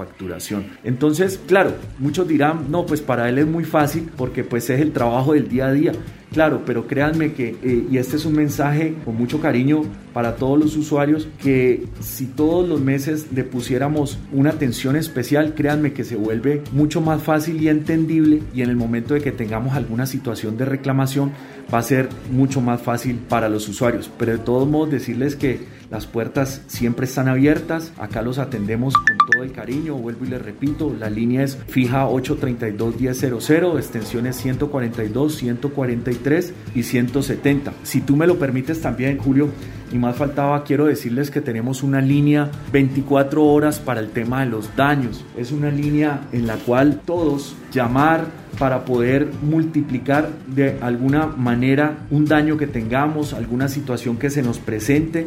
Entonces, 0.85 1.41
claro, 1.47 1.75
muchos 1.99 2.29
dirán, 2.29 2.71
no, 2.71 2.87
pues 2.87 3.01
para 3.01 3.29
él 3.29 3.39
es 3.39 3.47
muy 3.47 3.65
fácil 3.65 4.11
porque 4.17 4.45
pues 4.45 4.71
es 4.71 4.81
el 4.81 4.93
trabajo 4.93 5.35
del 5.35 5.49
día 5.49 5.67
a 5.67 5.73
día. 5.73 5.93
Claro, 6.33 6.63
pero 6.65 6.87
créanme 6.87 7.33
que, 7.33 7.57
eh, 7.61 7.87
y 7.91 7.99
este 7.99 8.15
es 8.15 8.25
un 8.25 8.35
mensaje 8.35 8.95
con 9.05 9.17
mucho 9.17 9.41
cariño 9.41 9.83
para 10.13 10.37
todos 10.37 10.61
los 10.61 10.77
usuarios, 10.77 11.27
que 11.43 11.87
si 11.99 12.27
todos 12.27 12.69
los 12.69 12.81
meses 12.81 13.27
le 13.35 13.43
pusiéramos 13.43 14.17
una 14.33 14.51
atención 14.51 14.95
especial, 14.95 15.55
créanme 15.57 15.93
que 15.93 16.05
se 16.05 16.15
vuelve 16.15 16.63
mucho 16.71 17.01
más 17.01 17.21
fácil 17.21 17.61
y 17.61 17.69
entendible 17.69 18.43
y 18.55 18.63
en 18.63 18.71
el 18.71 18.77
momento 18.77 19.15
de 19.15 19.23
que 19.23 19.33
tengamos 19.33 19.75
alguna 19.75 20.07
situación 20.07 20.57
de 20.57 20.67
reclamación 20.67 21.33
va 21.73 21.79
a 21.79 21.83
ser 21.83 22.09
mucho 22.31 22.61
más 22.61 22.81
fácil 22.81 23.17
para 23.29 23.49
los 23.49 23.69
usuarios. 23.69 24.09
Pero 24.17 24.33
de 24.33 24.39
todos 24.39 24.69
modos 24.69 24.91
decirles 24.91 25.35
que 25.35 25.80
las 25.91 26.07
puertas 26.07 26.63
siempre 26.69 27.07
están 27.07 27.27
abiertas, 27.27 27.93
acá 27.99 28.23
los 28.23 28.39
atendemos 28.39 28.95
con 28.95 29.19
todo 29.31 29.43
el 29.43 29.51
cariño, 29.51 29.97
vuelvo 29.97 30.25
y 30.25 30.29
les 30.29 30.41
repito, 30.41 30.95
la 30.97 31.11
línea 31.11 31.43
es 31.43 31.57
fija 31.67 32.07
832-1000, 32.07 33.77
extensiones 33.77 34.37
142, 34.37 35.35
143 35.35 36.55
y 36.77 36.83
170. 36.85 37.73
Si 37.83 38.01
tú 38.03 38.15
me 38.15 38.29
lo 38.29 38.39
permites 38.39 38.81
también, 38.81 39.19
Julio, 39.19 39.49
y 39.93 39.99
más 39.99 40.15
faltaba, 40.15 40.63
quiero 40.63 40.87
decirles 40.87 41.33
que 41.33 41.41
tenemos 41.41 41.83
una 41.83 42.01
línea 42.01 42.49
24 42.73 43.45
horas 43.45 43.81
para 43.81 43.99
el 43.99 44.11
tema 44.11 44.45
de 44.45 44.51
los 44.51 44.77
daños. 44.77 45.25
Es 45.37 45.51
una 45.51 45.71
línea 45.71 46.29
en 46.31 46.47
la 46.47 46.55
cual 46.57 47.01
todos 47.05 47.57
llamar 47.73 48.27
para 48.61 48.85
poder 48.85 49.29
multiplicar 49.43 50.31
de 50.47 50.79
alguna 50.81 51.27
manera 51.27 51.99
un 52.11 52.27
daño 52.27 52.57
que 52.57 52.69
tengamos, 52.69 53.33
alguna 53.33 53.69
situación 53.69 54.17
que 54.19 54.31
se 54.31 54.43
nos 54.43 54.59
presente 54.59 55.27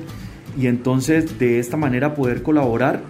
y 0.58 0.68
entonces 0.68 1.40
de 1.40 1.60
esta 1.60 1.78
manera 1.78 2.16
poder 2.16 2.44
colaborar. 2.44 3.02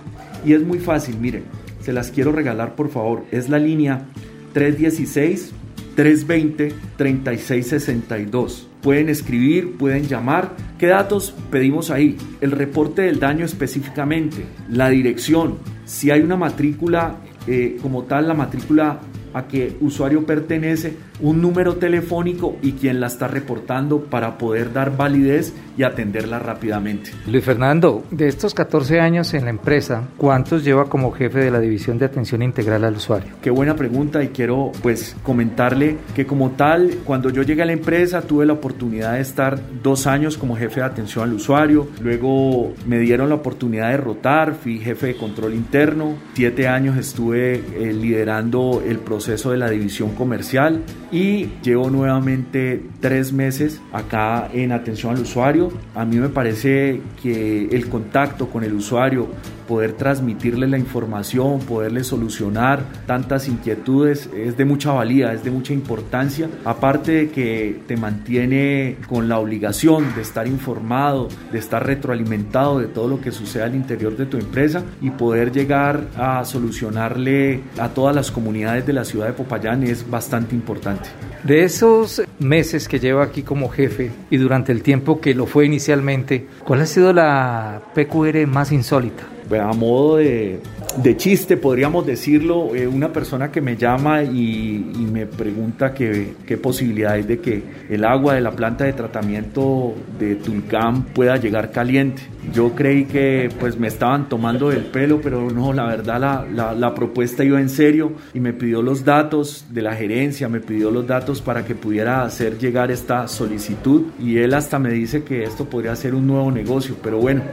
Y 0.45 0.53
es 0.53 0.63
muy 0.63 0.79
fácil, 0.79 1.17
miren, 1.19 1.43
se 1.81 1.93
las 1.93 2.11
quiero 2.11 2.31
regalar 2.31 2.75
por 2.75 2.89
favor. 2.89 3.23
Es 3.31 3.49
la 3.49 3.59
línea 3.59 4.05
316 4.53 5.51
320 5.95 6.73
3662. 6.97 8.69
Pueden 8.81 9.09
escribir, 9.09 9.77
pueden 9.77 10.07
llamar. 10.07 10.55
¿Qué 10.77 10.87
datos 10.87 11.33
pedimos 11.49 11.89
ahí? 11.89 12.17
El 12.41 12.51
reporte 12.51 13.03
del 13.03 13.19
daño 13.19 13.45
específicamente, 13.45 14.43
la 14.69 14.89
dirección, 14.89 15.57
si 15.85 16.11
hay 16.11 16.21
una 16.21 16.35
matrícula 16.35 17.17
eh, 17.47 17.77
como 17.81 18.03
tal, 18.03 18.27
la 18.27 18.33
matrícula 18.33 18.99
a 19.33 19.47
que 19.47 19.75
usuario 19.81 20.25
pertenece, 20.25 20.95
un 21.19 21.41
número 21.41 21.75
telefónico 21.75 22.57
y 22.61 22.73
quien 22.73 22.99
la 22.99 23.07
está 23.07 23.27
reportando 23.27 24.01
para 24.01 24.37
poder 24.37 24.73
dar 24.73 24.95
validez 24.95 25.53
y 25.77 25.83
atenderla 25.83 26.39
rápidamente. 26.39 27.11
Luis 27.27 27.43
Fernando, 27.43 28.03
de 28.11 28.27
estos 28.27 28.53
14 28.53 28.99
años 28.99 29.33
en 29.33 29.45
la 29.45 29.49
empresa, 29.49 30.03
¿cuántos 30.17 30.63
lleva 30.63 30.85
como 30.85 31.11
jefe 31.11 31.39
de 31.39 31.51
la 31.51 31.59
división 31.59 31.97
de 31.97 32.05
atención 32.05 32.43
integral 32.43 32.83
al 32.83 32.95
usuario? 32.95 33.33
Qué 33.41 33.49
buena 33.49 33.75
pregunta 33.75 34.23
y 34.23 34.29
quiero 34.29 34.71
pues 34.81 35.15
comentarle 35.23 35.97
que 36.15 36.25
como 36.25 36.51
tal, 36.51 36.97
cuando 37.03 37.29
yo 37.29 37.41
llegué 37.41 37.63
a 37.63 37.65
la 37.65 37.73
empresa 37.73 38.21
tuve 38.21 38.45
la 38.45 38.53
oportunidad 38.53 39.13
de 39.13 39.21
estar 39.21 39.59
dos 39.81 40.05
años 40.05 40.37
como 40.37 40.55
jefe 40.55 40.81
de 40.81 40.85
atención 40.85 41.23
al 41.23 41.33
usuario, 41.33 41.87
luego 42.01 42.73
me 42.85 42.99
dieron 42.99 43.29
la 43.29 43.35
oportunidad 43.35 43.89
de 43.89 43.97
rotar, 43.97 44.53
fui 44.53 44.79
jefe 44.79 45.07
de 45.07 45.15
control 45.15 45.53
interno, 45.53 46.15
siete 46.35 46.67
años 46.67 46.97
estuve 46.97 47.55
eh, 47.55 47.93
liderando 47.93 48.83
el 48.85 48.99
proceso 48.99 49.22
de 49.51 49.57
la 49.57 49.69
división 49.69 50.15
comercial 50.15 50.83
y 51.13 51.51
llevo 51.61 51.91
nuevamente 51.91 52.83
tres 52.99 53.31
meses 53.31 53.79
acá 53.93 54.49
en 54.51 54.71
atención 54.71 55.15
al 55.15 55.21
usuario. 55.21 55.71
A 55.93 56.05
mí 56.05 56.17
me 56.17 56.29
parece 56.29 57.01
que 57.21 57.67
el 57.67 57.87
contacto 57.87 58.49
con 58.49 58.63
el 58.63 58.73
usuario 58.73 59.29
poder 59.67 59.93
transmitirle 59.93 60.67
la 60.67 60.77
información, 60.77 61.59
poderle 61.59 62.03
solucionar 62.03 62.83
tantas 63.05 63.47
inquietudes, 63.47 64.29
es 64.35 64.57
de 64.57 64.65
mucha 64.65 64.91
valía, 64.91 65.33
es 65.33 65.43
de 65.43 65.51
mucha 65.51 65.73
importancia. 65.73 66.49
Aparte 66.65 67.11
de 67.11 67.29
que 67.29 67.81
te 67.87 67.95
mantiene 67.95 68.97
con 69.07 69.29
la 69.29 69.39
obligación 69.39 70.15
de 70.15 70.21
estar 70.21 70.47
informado, 70.47 71.29
de 71.51 71.59
estar 71.59 71.85
retroalimentado 71.85 72.79
de 72.79 72.87
todo 72.87 73.07
lo 73.07 73.21
que 73.21 73.31
sucede 73.31 73.63
al 73.63 73.75
interior 73.75 74.17
de 74.17 74.25
tu 74.25 74.37
empresa 74.37 74.83
y 75.01 75.11
poder 75.11 75.51
llegar 75.51 76.07
a 76.17 76.43
solucionarle 76.43 77.61
a 77.79 77.89
todas 77.89 78.15
las 78.15 78.31
comunidades 78.31 78.85
de 78.85 78.93
la 78.93 79.05
ciudad 79.05 79.27
de 79.27 79.33
Popayán 79.33 79.83
es 79.83 80.09
bastante 80.09 80.55
importante. 80.55 81.02
De 81.43 81.63
esos 81.63 82.21
meses 82.39 82.87
que 82.87 82.99
lleva 82.99 83.23
aquí 83.23 83.43
como 83.43 83.69
jefe 83.69 84.11
y 84.29 84.37
durante 84.37 84.71
el 84.71 84.81
tiempo 84.81 85.19
que 85.19 85.33
lo 85.33 85.45
fue 85.45 85.65
inicialmente, 85.65 86.47
¿cuál 86.63 86.81
ha 86.81 86.85
sido 86.85 87.11
la 87.11 87.81
PQR 87.93 88.47
más 88.47 88.71
insólita? 88.71 89.23
a 89.51 89.73
modo 89.73 90.17
de, 90.17 90.59
de 90.97 91.17
chiste, 91.17 91.57
podríamos 91.57 92.05
decirlo, 92.05 92.73
eh, 92.75 92.87
una 92.87 93.11
persona 93.13 93.51
que 93.51 93.61
me 93.61 93.75
llama 93.75 94.23
y, 94.23 94.91
y 94.95 95.07
me 95.11 95.25
pregunta 95.25 95.93
qué 95.93 96.57
posibilidad 96.61 97.13
hay 97.13 97.23
de 97.23 97.39
que 97.39 97.61
el 97.89 98.03
agua 98.05 98.33
de 98.33 98.41
la 98.41 98.51
planta 98.51 98.85
de 98.85 98.93
tratamiento 98.93 99.93
de 100.17 100.35
Tulcán 100.35 101.03
pueda 101.03 101.37
llegar 101.37 101.71
caliente. 101.71 102.23
Yo 102.51 102.75
creí 102.75 103.05
que 103.05 103.49
pues 103.59 103.77
me 103.77 103.87
estaban 103.87 104.27
tomando 104.27 104.71
el 104.71 104.85
pelo, 104.85 105.21
pero 105.21 105.49
no, 105.49 105.71
la 105.73 105.85
verdad 105.85 106.19
la, 106.19 106.45
la, 106.51 106.73
la 106.73 106.93
propuesta 106.93 107.43
iba 107.43 107.59
en 107.59 107.69
serio 107.69 108.13
y 108.33 108.39
me 108.39 108.53
pidió 108.53 108.81
los 108.81 109.05
datos 109.05 109.65
de 109.69 109.81
la 109.81 109.95
gerencia, 109.95 110.49
me 110.49 110.59
pidió 110.59 110.91
los 110.91 111.07
datos 111.07 111.41
para 111.41 111.65
que 111.65 111.75
pudiera 111.75 112.23
hacer 112.23 112.57
llegar 112.57 112.91
esta 112.91 113.27
solicitud 113.27 114.03
y 114.19 114.37
él 114.37 114.53
hasta 114.53 114.79
me 114.79 114.91
dice 114.91 115.23
que 115.23 115.43
esto 115.43 115.65
podría 115.65 115.95
ser 115.95 116.15
un 116.15 116.27
nuevo 116.27 116.51
negocio, 116.51 116.95
pero 117.01 117.17
bueno, 117.17 117.43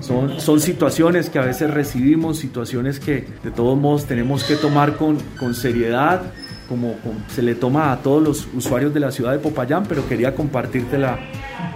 son, 0.00 0.40
son 0.40 0.60
situaciones 0.60 1.30
que 1.30 1.38
a 1.38 1.44
veces 1.44 1.70
recibimos, 1.70 2.38
situaciones 2.38 2.98
que 2.98 3.24
de 3.42 3.50
todos 3.50 3.78
modos 3.78 4.06
tenemos 4.06 4.44
que 4.44 4.56
tomar 4.56 4.96
con, 4.96 5.18
con 5.38 5.54
seriedad 5.54 6.22
como, 6.70 6.94
se 7.28 7.42
le 7.42 7.56
toma 7.56 7.90
a 7.92 7.96
todos 7.96 8.22
los 8.22 8.48
usuarios 8.54 8.94
de 8.94 9.00
la 9.00 9.10
ciudad 9.10 9.32
de 9.32 9.40
Popayán, 9.40 9.82
pero 9.88 10.06
quería 10.08 10.36
compartírtela 10.36 11.18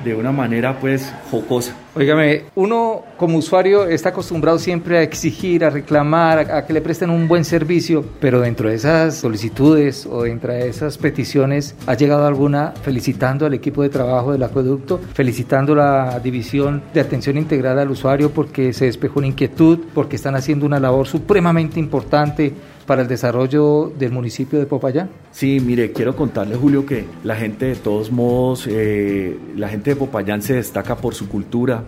de 0.04 0.14
una 0.14 0.32
manera 0.32 0.78
pues 0.78 1.12
jocosa. 1.30 1.74
Óigame, 1.96 2.42
uno 2.56 3.02
como 3.16 3.38
usuario 3.38 3.86
está 3.86 4.08
acostumbrado 4.08 4.58
siempre 4.58 4.98
a 4.98 5.02
exigir, 5.02 5.64
a 5.64 5.70
reclamar, 5.70 6.50
a, 6.50 6.66
que 6.66 6.72
le 6.72 6.80
presten 6.80 7.08
un 7.08 7.28
buen 7.28 7.44
servicio, 7.44 8.04
pero 8.20 8.40
dentro 8.40 8.68
de 8.68 8.74
esas 8.74 9.14
solicitudes 9.14 10.04
o 10.04 10.24
dentro 10.24 10.52
de 10.52 10.68
esas 10.68 10.98
peticiones, 10.98 11.76
¿ha 11.86 11.94
llegado 11.94 12.26
alguna 12.26 12.72
felicitando 12.82 13.46
al 13.46 13.54
equipo 13.54 13.82
de 13.82 13.90
trabajo 13.90 14.32
del 14.32 14.42
acueducto, 14.42 15.00
felicitando 15.14 15.74
la 15.74 16.18
división 16.18 16.82
de 16.92 17.00
atención 17.00 17.38
integral 17.38 17.78
al 17.78 17.90
usuario 17.90 18.30
porque 18.30 18.72
se 18.72 18.86
despejó 18.86 19.20
una 19.20 19.28
inquietud, 19.28 19.78
porque 19.94 20.16
están 20.16 20.34
haciendo 20.34 20.66
una 20.66 20.80
labor 20.80 21.06
supremamente 21.06 21.78
importante? 21.78 22.52
Para 22.86 23.02
el 23.02 23.08
desarrollo 23.08 23.92
del 23.98 24.12
municipio 24.12 24.58
de 24.58 24.66
Popayán? 24.66 25.10
Sí, 25.32 25.60
mire, 25.60 25.92
quiero 25.92 26.14
contarle, 26.16 26.56
Julio, 26.56 26.86
que 26.86 27.04
la 27.24 27.36
gente 27.36 27.66
de 27.66 27.76
todos 27.76 28.10
modos, 28.10 28.66
eh, 28.68 29.38
la 29.56 29.68
gente 29.68 29.90
de 29.90 29.96
Popayán 29.96 30.42
se 30.42 30.54
destaca 30.54 30.96
por 30.96 31.14
su 31.14 31.28
cultura, 31.28 31.84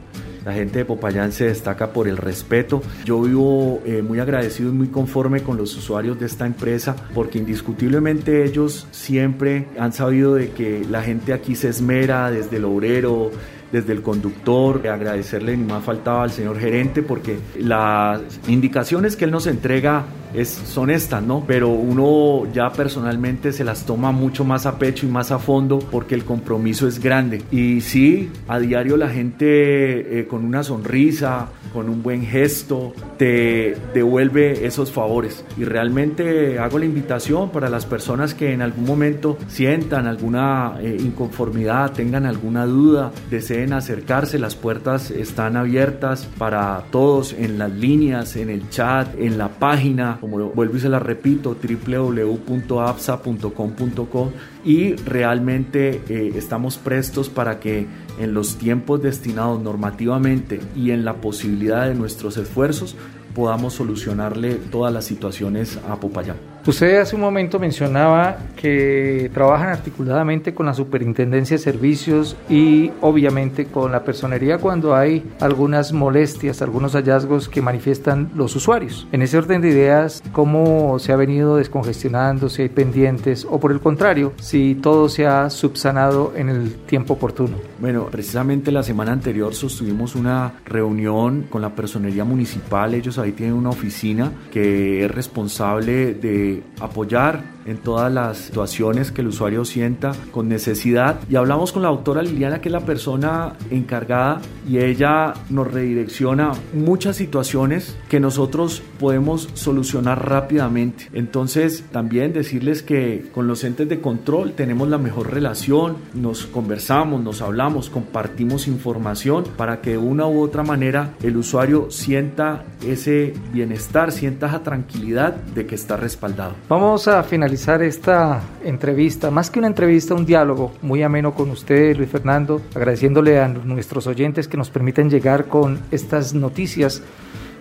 la 0.47 0.53
gente 0.53 0.79
de 0.79 0.85
Popayán 0.85 1.33
se 1.33 1.47
destaca 1.47 1.93
por 1.93 2.07
el 2.07 2.17
respeto. 2.17 2.81
Yo 3.05 3.21
vivo 3.23 3.83
eh, 3.85 4.01
muy 4.01 4.21
agradecido 4.21 4.71
y 4.71 4.73
muy 4.73 4.87
conforme 4.87 5.43
con 5.43 5.57
los 5.57 5.77
usuarios 5.77 6.21
de 6.21 6.27
esta 6.27 6.47
empresa 6.47 6.95
porque 7.15 7.39
indiscutiblemente 7.39 8.45
ellos 8.45 8.87
siempre 8.93 9.67
han 9.77 9.93
sabido 9.93 10.35
de 10.35 10.51
que 10.51 10.87
la 10.89 11.03
gente 11.03 11.33
aquí 11.33 11.57
se 11.57 11.71
esmera 11.71 12.31
desde 12.31 12.59
el 12.59 12.65
obrero, 12.65 13.33
desde 13.73 13.93
el 13.93 14.03
conductor, 14.03 14.87
agradecerle 14.87 15.57
ni 15.57 15.65
más 15.65 15.83
faltaba 15.83 16.23
al 16.23 16.31
señor 16.31 16.61
gerente 16.61 17.03
porque 17.03 17.39
las 17.59 18.21
indicaciones 18.47 19.17
que 19.17 19.25
él 19.25 19.33
nos 19.33 19.49
entrega 19.49 20.05
es, 20.37 20.49
son 20.49 20.91
estas, 20.91 21.23
¿no? 21.23 21.45
Pero 21.47 21.71
uno 21.71 22.51
ya 22.53 22.71
personalmente 22.73 23.53
se 23.53 23.65
las 23.65 23.87
toma 23.87 24.13
mucho 24.13 24.45
más 24.45 24.67
a 24.67 24.79
pecho 24.79 25.07
y 25.07 25.09
más 25.09 25.33
a 25.33 25.39
fondo 25.39 25.79
porque 25.79 26.15
el 26.15 26.25
compromiso 26.25 26.87
es 26.87 27.01
grande. 27.01 27.43
Y 27.51 27.81
sí, 27.81 28.31
a 28.49 28.59
diario 28.59 28.97
la 28.97 29.09
gente 29.09 30.21
eh, 30.21 30.27
con 30.27 30.45
una 30.45 30.63
sonrisa, 30.63 31.49
con 31.73 31.89
un 31.89 32.03
buen 32.03 32.25
gesto, 32.25 32.93
te 33.19 33.77
devuelve 33.95 34.67
esos 34.67 34.93
favores. 34.93 35.45
Y 35.57 35.65
realmente 35.65 36.59
hago 36.59 36.79
la 36.79 36.85
invitación 36.85 37.51
para 37.51 37.69
las 37.69 37.87
personas 37.87 38.35
que 38.35 38.53
en 38.53 38.63
algún 38.63 38.85
momento 38.85 39.39
sientan 39.49 40.07
alguna 40.07 40.75
eh, 40.81 40.97
inconformidad, 41.01 41.93
tengan 41.93 42.27
alguna 42.27 42.67
duda, 42.67 43.13
deseen 43.31 43.73
acercarse, 43.73 44.39
las 44.39 44.55
puertas 44.55 45.11
están 45.11 45.57
abiertas 45.57 46.29
para 46.39 46.85
todos 46.91 47.33
en 47.33 47.59
las 47.59 47.73
líneas, 47.73 48.37
en 48.37 48.51
el 48.51 48.69
chat, 48.71 49.09
en 49.19 49.39
la 49.39 49.49
página 49.49 50.19
como 50.27 50.51
vuelvo 50.51 50.77
y 50.77 50.81
se 50.81 50.89
la 50.89 50.99
repito, 50.99 51.57
www.apsa.com.co 51.57 54.33
y 54.65 54.97
realmente 54.97 56.01
eh, 56.09 56.33
estamos 56.35 56.79
prestos 56.79 57.29
para 57.29 57.61
que 57.61 57.87
en 58.19 58.35
los 58.35 58.59
tiempos 58.59 59.01
destinados 59.03 59.63
normativamente 59.63 60.61
y 60.75 60.91
en 60.91 61.05
la 61.05 61.21
posibilidad 61.21 61.87
de 61.87 61.95
nuestros 61.95 62.37
esfuerzos 62.39 62.97
podamos 63.37 63.75
solucionarle 63.75 64.57
todas 64.57 64.93
las 64.93 65.05
situaciones 65.05 65.79
a 65.89 66.01
Popayán. 66.01 66.56
Usted 66.67 66.99
hace 66.99 67.15
un 67.15 67.23
momento 67.23 67.61
mencionaba 67.61 68.39
que 68.57 69.31
trabajan 69.33 69.69
articuladamente 69.69 70.53
con 70.53 70.67
la 70.67 70.75
Superintendencia 70.75 71.57
de 71.57 71.63
Servicios 71.63 72.37
y 72.51 72.91
obviamente 73.01 73.67
con 73.67 73.93
la 73.93 74.03
personería 74.03 74.59
cuando 74.59 74.97
hay 74.97 75.25
algunas 75.39 75.93
molestias, 75.93 76.63
algunos 76.63 76.95
hallazgos 76.95 77.49
que 77.49 77.63
manifiestan 77.63 78.33
los 78.35 78.57
usuarios. 78.57 79.07
En 79.13 79.23
ese 79.23 79.39
orden 79.39 79.61
de 79.61 79.69
ideas, 79.69 80.25
¿cómo 80.33 80.99
se 80.99 81.13
ha 81.13 81.17
venido 81.17 81.57
descongestionando, 81.57 82.49
si 82.49 82.63
hay 82.63 82.69
pendientes 82.69 83.47
o 83.49 83.61
por 83.61 83.71
el 83.71 83.79
contrario, 83.79 84.33
si 84.41 84.75
todo 84.75 85.09
se 85.09 85.25
ha 85.25 85.49
subsanado 85.51 86.33
en 86.35 86.49
el 86.49 86.75
tiempo 86.75 87.15
oportuno? 87.15 87.59
Bueno, 87.79 88.09
precisamente 88.11 88.73
la 88.73 88.83
semana 88.83 89.13
anterior 89.13 89.55
sostuvimos 89.55 90.17
una 90.17 90.55
reunión 90.65 91.47
con 91.49 91.63
la 91.63 91.77
personería 91.77 92.25
municipal, 92.25 92.93
ellos 92.93 93.19
ahí 93.19 93.31
tienen 93.31 93.55
una 93.55 93.71
oficina 93.71 94.33
que 94.51 95.05
es 95.05 95.11
responsable 95.13 96.15
de 96.15 96.56
apoyar 96.81 97.56
en 97.67 97.79
todas 97.79 98.13
las 98.13 98.39
situaciones 98.39 99.11
que 99.11 99.23
el 99.23 99.29
usuario 99.29 99.65
sienta 99.65 100.13
con 100.31 100.49
necesidad. 100.49 101.21
Y 101.29 101.37
hablamos 101.37 101.73
con 101.73 101.83
la 101.83 101.89
doctora 101.89 102.23
Liliana, 102.23 102.61
que 102.61 102.69
es 102.69 102.73
la 102.73 102.81
persona 102.81 103.55
encargada, 103.71 104.41
y 104.69 104.79
ella 104.79 105.35
nos 105.51 105.71
redirecciona 105.71 106.53
muchas 106.73 107.17
situaciones 107.17 107.97
que 108.09 108.21
nosotros 108.21 108.83
podemos 108.99 109.49
solucionar 109.55 110.29
rápidamente. 110.29 111.09
Entonces, 111.13 111.85
también 111.91 112.33
decirles 112.33 112.83
que 112.83 113.29
con 113.35 113.47
los 113.47 113.65
entes 113.65 113.89
de 113.89 114.01
control 114.01 114.53
tenemos 114.53 114.89
la 114.89 114.99
mejor 114.99 115.33
relación, 115.33 115.97
nos 116.15 116.47
conversamos, 116.47 117.21
nos 117.23 117.43
hablamos, 117.43 117.91
compartimos 117.91 118.69
información 118.69 119.45
para 119.57 119.81
que 119.81 119.91
de 119.91 119.99
una 119.99 120.27
u 120.27 120.41
otra 120.41 120.63
manera 120.63 121.15
el 121.23 121.37
usuario 121.37 121.91
sienta 121.91 122.65
ese 122.87 123.35
bienestar, 123.53 124.13
sienta 124.13 124.47
esa 124.49 124.63
tranquilidad 124.63 125.35
de 125.35 125.67
que 125.67 125.75
está 125.75 125.97
respaldado. 125.97 126.55
Vamos 126.69 127.09
a 127.09 127.23
finalizar 127.23 127.56
esta 127.57 128.43
entrevista, 128.65 129.31
más 129.31 129.51
que 129.51 129.59
una 129.59 129.69
entrevista, 129.69 130.15
un 130.15 130.27
diálogo 130.27 130.73
muy 130.83 131.03
ameno 131.03 131.33
con 131.33 131.51
usted, 131.51 131.97
Luis 131.97 132.11
Fernando, 132.11 132.61
agradeciéndole 132.75 133.41
a 133.41 133.49
nuestros 133.49 134.07
oyentes 134.07 134.47
que 134.47 134.59
nos 134.59 134.69
permiten 134.69 135.09
llegar 135.09 135.47
con 135.47 135.81
estas 135.91 136.35
noticias 136.35 137.03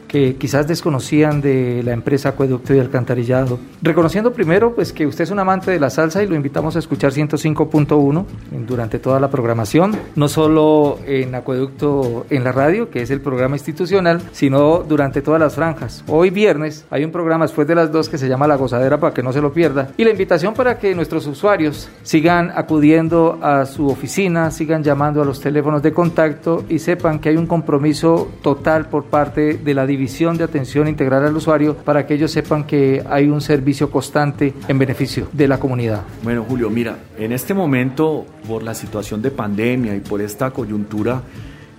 que 0.07 0.35
quizás 0.35 0.67
desconocían 0.67 1.41
de 1.41 1.81
la 1.83 1.93
empresa 1.93 2.29
Acueducto 2.29 2.73
y 2.73 2.79
Alcantarillado. 2.79 3.59
Reconociendo 3.81 4.33
primero 4.33 4.73
pues 4.73 4.93
que 4.93 5.05
usted 5.05 5.23
es 5.23 5.31
un 5.31 5.39
amante 5.39 5.71
de 5.71 5.79
la 5.79 5.89
salsa 5.89 6.23
y 6.23 6.27
lo 6.27 6.35
invitamos 6.35 6.75
a 6.75 6.79
escuchar 6.79 7.11
105.1 7.11 8.25
durante 8.67 8.99
toda 8.99 9.19
la 9.19 9.29
programación, 9.29 9.95
no 10.15 10.27
solo 10.27 10.99
en 11.05 11.35
Acueducto 11.35 12.25
en 12.29 12.43
la 12.43 12.51
radio, 12.51 12.89
que 12.89 13.01
es 13.01 13.11
el 13.11 13.21
programa 13.21 13.55
institucional, 13.55 14.21
sino 14.31 14.79
durante 14.79 15.21
todas 15.21 15.39
las 15.39 15.55
franjas. 15.55 16.03
Hoy 16.07 16.29
viernes 16.29 16.85
hay 16.89 17.03
un 17.03 17.11
programa 17.11 17.45
después 17.45 17.67
de 17.67 17.75
las 17.75 17.91
dos 17.91 18.09
que 18.09 18.17
se 18.17 18.27
llama 18.27 18.47
La 18.47 18.55
Gozadera 18.55 18.99
para 18.99 19.13
que 19.13 19.23
no 19.23 19.33
se 19.33 19.41
lo 19.41 19.53
pierda 19.53 19.89
y 19.97 20.03
la 20.03 20.11
invitación 20.11 20.53
para 20.53 20.77
que 20.79 20.95
nuestros 20.95 21.27
usuarios 21.27 21.89
sigan 22.03 22.51
acudiendo 22.55 23.39
a 23.41 23.65
su 23.65 23.87
oficina, 23.87 24.51
sigan 24.51 24.83
llamando 24.83 25.21
a 25.21 25.25
los 25.25 25.39
teléfonos 25.39 25.81
de 25.81 25.93
contacto 25.93 26.63
y 26.69 26.79
sepan 26.79 27.19
que 27.19 27.29
hay 27.29 27.37
un 27.37 27.47
compromiso 27.47 28.29
total 28.41 28.87
por 28.87 29.05
parte 29.05 29.57
de 29.57 29.73
la 29.73 29.85
división 29.95 30.37
de 30.37 30.43
atención 30.43 30.87
integral 30.87 31.25
al 31.25 31.35
usuario 31.35 31.75
para 31.75 32.05
que 32.05 32.15
ellos 32.15 32.31
sepan 32.31 32.65
que 32.65 33.03
hay 33.09 33.29
un 33.29 33.41
servicio 33.41 33.89
constante 33.89 34.53
en 34.67 34.77
beneficio 34.77 35.29
de 35.31 35.47
la 35.47 35.59
comunidad. 35.59 36.03
Bueno, 36.23 36.45
Julio, 36.47 36.69
mira, 36.69 36.97
en 37.17 37.31
este 37.31 37.53
momento, 37.53 38.25
por 38.47 38.61
la 38.61 38.73
situación 38.73 39.21
de 39.21 39.31
pandemia 39.31 39.95
y 39.95 40.01
por 40.01 40.21
esta 40.21 40.51
coyuntura 40.51 41.21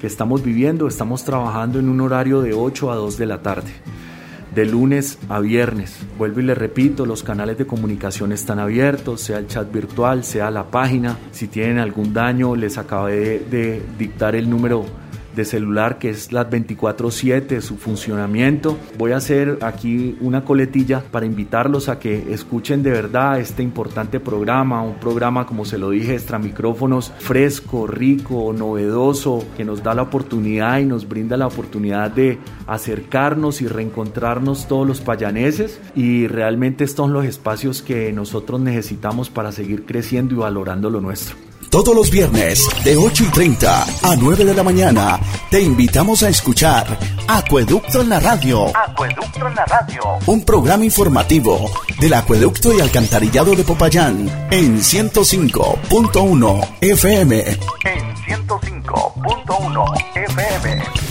que 0.01 0.07
estamos 0.07 0.43
viviendo, 0.43 0.89
estamos 0.89 1.25
trabajando 1.25 1.79
en 1.79 1.89
un 1.89 2.01
horario 2.01 2.41
de 2.41 2.55
8 2.55 2.91
a 2.91 2.97
2 2.97 3.19
de 3.19 3.27
la 3.27 3.43
tarde 3.43 3.73
de 4.55 4.65
lunes 4.65 5.19
a 5.29 5.39
viernes. 5.41 5.99
Vuelvo 6.17 6.41
y 6.41 6.45
le 6.45 6.55
repito, 6.55 7.05
los 7.05 7.23
canales 7.23 7.59
de 7.59 7.67
comunicación 7.67 8.33
están 8.33 8.59
abiertos, 8.59 9.21
sea 9.21 9.37
el 9.39 9.49
chat 9.49 9.71
virtual, 9.71 10.25
sea 10.25 10.51
la 10.51 10.71
página. 10.71 11.19
Si 11.31 11.47
tienen 11.47 11.79
algún 11.79 12.15
daño, 12.15 12.57
les 12.57 12.79
acabé 12.79 13.17
de, 13.17 13.41
de 13.51 13.83
dictar 13.99 14.35
el 14.35 14.49
número 14.49 14.87
de 15.37 15.45
celular 15.45 15.99
que 15.99 16.11
es 16.11 16.33
las 16.33 16.51
24/7, 16.51 17.61
su 17.61 17.77
funcionamiento. 17.77 18.77
Voy 18.99 19.13
a 19.13 19.19
hacer 19.19 19.59
aquí 19.63 20.17
una 20.21 20.45
coletilla 20.45 21.01
para 21.13 21.27
invitarlos 21.27 21.89
a 21.89 22.01
que 22.01 22.33
escuchen 22.33 22.83
de 22.83 22.91
verdad 22.91 23.39
este 23.39 23.63
importante 23.63 24.19
programa, 24.19 24.83
un 24.83 24.99
programa 24.99 25.47
como 25.47 25.65
se 25.65 25.79
lo 25.79 25.91
dije, 25.91 26.15
extra 26.15 26.41
micrófonos, 26.41 27.13
fresco, 27.19 27.87
rico, 27.87 28.53
novedoso, 28.53 29.45
que 29.57 29.65
nos 29.65 29.83
da 29.83 29.95
la 29.95 30.03
oportunidad 30.03 30.81
y 30.81 30.87
nos 30.87 31.09
brinda 31.09 31.37
la 31.37 31.47
oportunidad 31.47 32.11
de 32.11 32.39
acercarnos 32.67 33.63
y 33.63 33.69
reencontrarnos 33.69 34.67
todos 34.67 34.87
los 34.87 35.01
payaneses 35.01 35.81
y 35.95 36.27
realmente 36.27 36.83
estos 36.83 36.97
son 36.97 37.13
los 37.13 37.27
espacios 37.27 37.83
que 37.83 38.11
nosotros 38.11 38.59
necesitamos 38.59 39.29
para 39.29 39.53
seguir 39.53 39.85
creciendo 39.85 40.35
y 40.35 40.39
valorando 40.39 40.89
lo 40.89 41.03
nuestro. 41.03 41.46
Todos 41.71 41.95
los 41.95 42.11
viernes 42.11 42.67
de 42.85 42.97
8 42.97 43.25
y 43.25 43.31
30 43.31 43.87
a 44.03 44.17
9 44.17 44.45
de 44.45 44.55
la 44.55 44.63
mañana 44.63 45.19
te 45.51 45.61
invitamos 45.61 46.23
a 46.23 46.29
escuchar 46.29 46.99
Acueducto 47.29 48.03
en 48.03 48.09
la 48.09 48.21
Radio. 48.21 48.67
Acueducto 48.77 49.49
en 49.49 49.55
la 49.55 49.65
Radio. 49.67 50.03
Un 50.27 50.45
programa 50.45 50.85
informativo 50.85 51.71
del 52.01 52.15
Acueducto 52.15 52.73
y 52.73 52.81
Alcantarillado 52.81 53.55
de 53.55 53.65
Popayán 53.65 54.49
en 54.51 54.79
105.1 54.79 56.69
FM. 56.81 57.41
En 57.41 58.17
105.1 58.17 60.05
FM. 60.15 61.06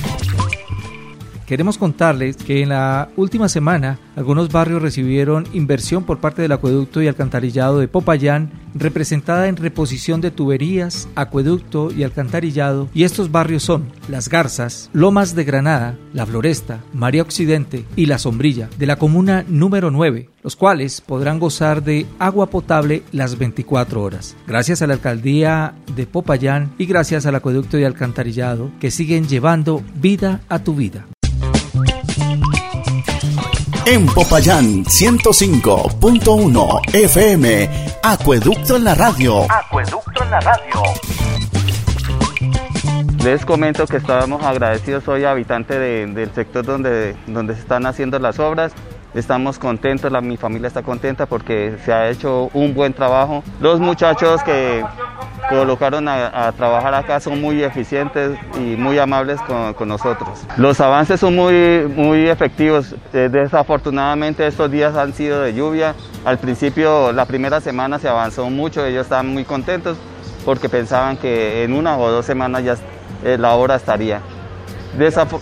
Queremos 1.46 1.78
contarles 1.78 2.38
que 2.38 2.64
en 2.64 2.70
la 2.70 3.10
última 3.16 3.50
semana 3.50 4.00
algunos 4.16 4.52
barrios 4.52 4.82
recibieron 4.82 5.46
inversión 5.54 6.04
por 6.04 6.20
parte 6.20 6.42
del 6.42 6.52
acueducto 6.52 7.04
y 7.04 7.08
alcantarillado 7.08 7.80
de 7.80 7.88
Popayán, 7.88 8.52
representada 8.74 9.48
en 9.48 9.56
reposición 9.56 10.22
de 10.22 10.32
tuberías, 10.32 11.08
acueducto 11.16 11.92
y 11.92 12.04
alcantarillado, 12.04 12.90
y 12.96 13.04
estos 13.04 13.32
barrios 13.32 13.62
son 13.62 13.92
Las 14.08 14.28
Garzas, 14.28 14.90
Lomas 14.92 15.36
de 15.36 15.44
Granada, 15.44 15.98
La 16.14 16.26
Floresta, 16.26 16.80
María 16.94 17.22
Occidente 17.22 17.86
y 17.96 18.08
La 18.08 18.18
Sombrilla, 18.18 18.68
de 18.80 18.88
la 18.88 18.96
comuna 18.96 19.46
número 19.48 19.92
9, 19.92 20.30
los 20.42 20.56
cuales 20.56 21.02
podrán 21.02 21.38
gozar 21.38 21.84
de 21.84 22.08
agua 22.18 22.50
potable 22.50 23.04
las 23.12 23.38
24 23.38 24.02
horas. 24.02 24.36
Gracias 24.48 24.82
a 24.82 24.88
la 24.88 24.96
alcaldía 24.96 25.76
de 25.96 26.08
Popayán 26.08 26.74
y 26.80 26.88
gracias 26.88 27.28
al 27.28 27.36
acueducto 27.36 27.78
y 27.78 27.84
alcantarillado 27.84 28.72
que 28.80 28.90
siguen 28.90 29.28
llevando 29.28 29.84
vida 29.96 30.42
a 30.50 30.60
tu 30.60 30.74
vida. 30.74 31.06
En 33.86 34.06
Popayán 34.08 34.84
105.1 34.86 36.82
FM, 36.94 37.70
Acueducto 38.04 38.76
en 38.78 38.84
la 38.84 38.96
Radio. 38.96 39.46
Acueducto 39.52 40.24
en 40.24 40.32
la 40.32 40.40
Radio. 40.40 40.82
Les 43.24 43.46
comento 43.46 43.86
que 43.88 43.98
estábamos 43.98 44.44
agradecidos, 44.44 45.04
soy 45.04 45.24
habitante 45.26 45.78
de- 45.80 46.08
del 46.08 46.32
sector 46.34 46.66
donde, 46.66 47.16
donde 47.28 47.54
se 47.56 47.62
están 47.62 47.86
haciendo 47.86 48.18
las 48.20 48.40
obras. 48.40 48.72
Estamos 49.16 49.58
contentos, 49.58 50.12
la- 50.12 50.20
mi 50.22 50.36
familia 50.38 50.68
está 50.68 50.84
contenta 50.84 51.26
porque 51.26 51.78
se 51.86 51.94
ha 51.94 52.10
hecho 52.10 52.50
un 52.54 52.74
buen 52.74 52.94
trabajo. 52.94 53.44
Los 53.62 53.80
muchachos 53.80 54.44
que 54.44 54.84
colocaron 55.50 56.08
a, 56.10 56.48
a 56.48 56.52
trabajar 56.52 56.94
acá 56.94 57.20
son 57.22 57.40
muy 57.40 57.64
eficientes 57.64 58.38
y 58.58 58.76
muy 58.76 59.00
amables 59.00 59.40
con, 59.42 59.74
con 59.74 59.88
nosotros. 59.88 60.46
Los 60.58 60.82
avances 60.82 61.20
son 61.20 61.36
muy, 61.36 61.86
muy 61.96 62.28
efectivos. 62.28 62.94
Eh, 63.14 63.30
desafortunadamente 63.32 64.46
estos 64.46 64.70
días 64.70 64.96
han 64.98 65.14
sido 65.14 65.42
de 65.42 65.54
lluvia. 65.54 65.96
Al 66.26 66.38
principio, 66.38 67.14
la 67.14 67.26
primera 67.26 67.62
semana 67.62 68.00
se 68.00 68.10
avanzó 68.10 68.50
mucho, 68.50 68.86
ellos 68.86 69.04
estaban 69.04 69.28
muy 69.32 69.46
contentos 69.46 69.98
porque 70.44 70.68
pensaban 70.68 71.16
que 71.18 71.64
en 71.64 71.74
una 71.74 71.98
o 71.98 72.12
dos 72.12 72.26
semanas 72.26 72.64
ya 72.64 72.76
eh, 73.24 73.38
la 73.38 73.54
obra 73.56 73.76
estaría. 73.76 74.20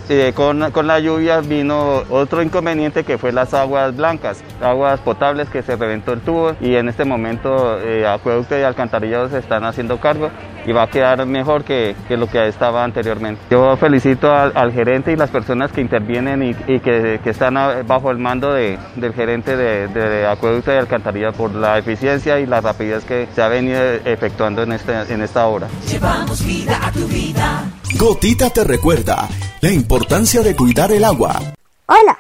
Eh, 0.10 0.34
con, 0.36 0.72
con 0.72 0.88
la 0.88 1.00
lluvia 1.00 1.40
vino 1.42 2.04
otro 2.10 2.42
inconveniente 2.42 3.04
que 3.04 3.18
fue 3.18 3.32
las 3.32 3.54
aguas 3.54 3.96
blancas, 3.96 4.44
aguas 4.62 5.00
potables 5.02 5.50
que 5.50 5.62
se 5.62 5.76
reventó 5.76 6.14
el 6.14 6.22
tubo 6.22 6.56
y 6.60 6.76
en 6.76 6.90
este 6.90 7.06
momento 7.06 7.80
eh, 7.80 8.08
acueducto 8.08 8.58
y 8.58 8.64
alcantarillado 8.64 9.30
se 9.30 9.38
están 9.38 9.64
haciendo 9.64 10.00
cargo 10.00 10.30
y 10.66 10.72
va 10.72 10.84
a 10.84 10.88
quedar 10.88 11.26
mejor 11.26 11.64
que, 11.64 11.96
que 12.08 12.18
lo 12.18 12.28
que 12.28 12.48
estaba 12.48 12.84
anteriormente. 12.84 13.42
Yo 13.52 13.76
felicito 13.78 14.32
al, 14.34 14.72
gerente 14.72 15.12
y 15.12 15.16
las 15.16 15.30
personas 15.30 15.72
que 15.72 15.82
intervienen 15.82 16.42
y, 16.68 16.80
que, 16.80 17.20
que 17.24 17.30
están 17.30 17.56
bajo 17.86 18.10
el 18.12 18.18
mando 18.18 18.54
de- 18.54 18.80
del 18.96 19.14
gerente 19.14 19.56
de, 19.56 19.88
de 19.88 20.26
acueducto 20.28 20.74
y 20.74 20.78
alcantarillado 20.78 21.34
por 21.34 21.54
la 21.54 21.78
eficiencia 21.78 22.40
y 22.40 22.46
la 22.46 22.60
rapidez 22.62 23.04
que 23.06 23.28
se 23.36 23.42
ha 23.42 23.48
venido 23.50 23.80
efectuando 24.06 24.64
en, 24.64 24.72
este, 24.72 24.94
en 25.14 25.22
esta 25.22 25.46
obra. 25.48 25.68
Llevamos 25.90 26.44
vida 26.46 26.80
a 26.82 26.92
tu 26.92 27.06
vida. 27.08 27.64
Gotita 28.00 28.50
te 28.50 28.64
recuerda 28.64 29.30
la 29.62 29.72
importancia 29.72 30.42
de 30.42 30.56
cuidar 30.56 30.92
el 30.92 31.04
agua. 31.04 31.40
Hola, 31.86 32.18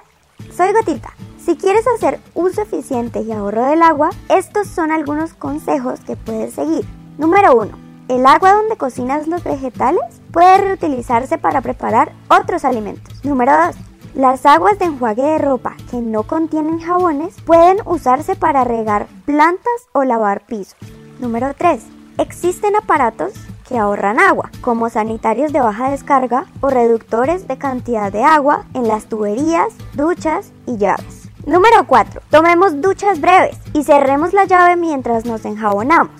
soy 0.55 0.71
Gotita. 0.71 1.15
Si 1.43 1.55
quieres 1.57 1.83
hacer 1.87 2.19
uso 2.35 2.61
eficiente 2.61 3.21
y 3.21 3.31
ahorro 3.31 3.65
del 3.65 3.81
agua, 3.81 4.11
estos 4.29 4.67
son 4.67 4.91
algunos 4.91 5.33
consejos 5.33 5.99
que 6.01 6.15
puedes 6.15 6.53
seguir. 6.53 6.85
Número 7.17 7.55
1. 7.55 7.71
El 8.07 8.25
agua 8.27 8.53
donde 8.53 8.77
cocinas 8.77 9.27
los 9.27 9.43
vegetales 9.43 10.03
puede 10.31 10.59
reutilizarse 10.59 11.39
para 11.39 11.61
preparar 11.61 12.13
otros 12.29 12.65
alimentos. 12.65 13.25
Número 13.25 13.51
2. 13.65 13.75
Las 14.13 14.45
aguas 14.45 14.77
de 14.77 14.85
enjuague 14.85 15.23
de 15.23 15.37
ropa 15.39 15.75
que 15.89 15.97
no 15.97 16.23
contienen 16.23 16.79
jabones 16.81 17.33
pueden 17.45 17.77
usarse 17.85 18.35
para 18.35 18.63
regar 18.63 19.07
plantas 19.25 19.73
o 19.91 20.03
lavar 20.03 20.45
pisos. 20.45 20.77
Número 21.19 21.55
3. 21.57 21.81
Existen 22.19 22.75
aparatos 22.75 23.33
que 23.73 23.79
ahorran 23.79 24.19
agua, 24.19 24.51
como 24.61 24.87
sanitarios 24.91 25.51
de 25.51 25.59
baja 25.59 25.89
descarga 25.89 26.45
o 26.61 26.69
reductores 26.69 27.47
de 27.47 27.57
cantidad 27.57 28.11
de 28.11 28.23
agua 28.23 28.65
en 28.75 28.87
las 28.87 29.05
tuberías, 29.05 29.73
duchas 29.93 30.51
y 30.67 30.77
llaves. 30.77 31.27
Número 31.47 31.87
4. 31.87 32.21
Tomemos 32.29 32.79
duchas 32.83 33.19
breves 33.19 33.57
y 33.73 33.83
cerremos 33.83 34.31
la 34.31 34.45
llave 34.45 34.75
mientras 34.75 35.25
nos 35.25 35.43
enjabonamos. 35.45 36.11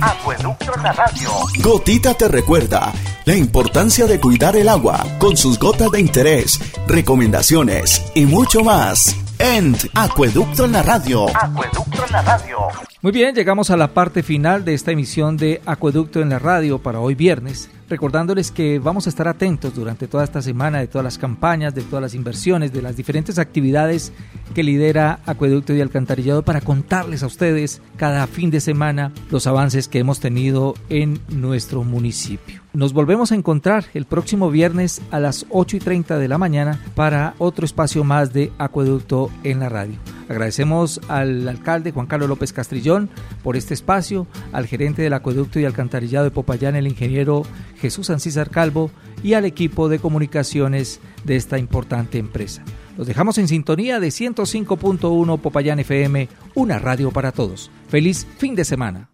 Acueducto 0.00 0.74
en 0.74 0.82
la 0.82 0.92
radio. 0.92 1.28
Gotita 1.62 2.14
te 2.14 2.28
recuerda 2.28 2.90
la 3.26 3.36
importancia 3.36 4.06
de 4.06 4.18
cuidar 4.18 4.56
el 4.56 4.70
agua 4.70 5.04
con 5.18 5.36
sus 5.36 5.58
gotas 5.58 5.90
de 5.90 6.00
interés, 6.00 6.58
recomendaciones 6.86 8.02
y 8.14 8.24
mucho 8.24 8.64
más. 8.64 9.14
En 9.38 9.76
Acueducto 9.94 10.64
en 10.64 10.72
la 10.72 10.82
radio. 10.82 11.26
Acueducto 11.36 12.02
en 12.06 12.12
la 12.12 12.22
radio. 12.22 12.93
Muy 13.04 13.12
bien, 13.12 13.34
llegamos 13.34 13.68
a 13.68 13.76
la 13.76 13.92
parte 13.92 14.22
final 14.22 14.64
de 14.64 14.72
esta 14.72 14.90
emisión 14.90 15.36
de 15.36 15.60
Acueducto 15.66 16.22
en 16.22 16.30
la 16.30 16.38
radio 16.38 16.78
para 16.78 17.00
hoy 17.00 17.14
viernes 17.14 17.68
recordándoles 17.88 18.50
que 18.50 18.78
vamos 18.78 19.06
a 19.06 19.10
estar 19.10 19.28
atentos 19.28 19.74
durante 19.74 20.08
toda 20.08 20.24
esta 20.24 20.42
semana 20.42 20.78
de 20.78 20.86
todas 20.86 21.04
las 21.04 21.18
campañas, 21.18 21.74
de 21.74 21.82
todas 21.82 22.02
las 22.02 22.14
inversiones, 22.14 22.72
de 22.72 22.82
las 22.82 22.96
diferentes 22.96 23.38
actividades 23.38 24.12
que 24.54 24.62
lidera 24.62 25.20
Acueducto 25.26 25.74
y 25.74 25.80
Alcantarillado 25.80 26.42
para 26.42 26.60
contarles 26.60 27.22
a 27.22 27.26
ustedes 27.26 27.82
cada 27.96 28.26
fin 28.26 28.50
de 28.50 28.60
semana 28.60 29.12
los 29.30 29.46
avances 29.46 29.88
que 29.88 29.98
hemos 29.98 30.20
tenido 30.20 30.74
en 30.88 31.20
nuestro 31.28 31.84
municipio. 31.84 32.62
Nos 32.72 32.92
volvemos 32.92 33.30
a 33.30 33.36
encontrar 33.36 33.84
el 33.94 34.04
próximo 34.04 34.50
viernes 34.50 35.00
a 35.10 35.20
las 35.20 35.46
8 35.50 35.76
y 35.76 35.80
30 35.80 36.18
de 36.18 36.28
la 36.28 36.38
mañana 36.38 36.80
para 36.96 37.34
otro 37.38 37.64
espacio 37.64 38.02
más 38.02 38.32
de 38.32 38.50
Acueducto 38.58 39.30
en 39.44 39.60
la 39.60 39.68
radio. 39.68 39.96
Agradecemos 40.28 41.00
al 41.06 41.46
alcalde 41.46 41.92
Juan 41.92 42.06
Carlos 42.06 42.28
López 42.28 42.52
Castrillón 42.52 42.93
por 43.42 43.56
este 43.56 43.74
espacio, 43.74 44.26
al 44.52 44.66
gerente 44.66 45.02
del 45.02 45.12
acueducto 45.12 45.60
y 45.60 45.64
alcantarillado 45.64 46.24
de 46.24 46.30
Popayán, 46.30 46.76
el 46.76 46.86
ingeniero 46.86 47.42
Jesús 47.78 48.10
Ancísar 48.10 48.50
Calvo, 48.50 48.90
y 49.22 49.34
al 49.34 49.44
equipo 49.44 49.88
de 49.88 49.98
comunicaciones 49.98 51.00
de 51.24 51.36
esta 51.36 51.58
importante 51.58 52.18
empresa. 52.18 52.62
Los 52.96 53.06
dejamos 53.06 53.38
en 53.38 53.48
sintonía 53.48 54.00
de 54.00 54.08
105.1 54.08 55.40
Popayán 55.40 55.80
FM, 55.80 56.28
una 56.54 56.78
radio 56.78 57.10
para 57.10 57.32
todos. 57.32 57.70
Feliz 57.88 58.26
fin 58.38 58.54
de 58.54 58.64
semana. 58.64 59.08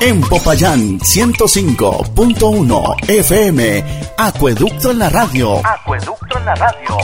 En 0.00 0.20
Popayán 0.20 1.00
105.1 1.00 3.08
FM, 3.08 3.84
Acueducto 4.18 4.90
en 4.90 4.98
la 4.98 5.08
radio. 5.08 5.66
Acueducto 5.66 6.38
en 6.38 6.44
la 6.44 6.54
radio. 6.54 6.98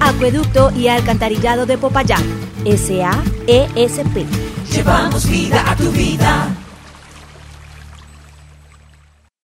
Acueducto 0.00 0.70
y 0.76 0.88
Alcantarillado 0.88 1.66
de 1.66 1.78
Popayán, 1.78 2.24
SAESP. 2.64 4.26
Llevamos 4.72 5.28
vida 5.28 5.70
a 5.70 5.76
tu 5.76 5.90
vida 5.90 6.65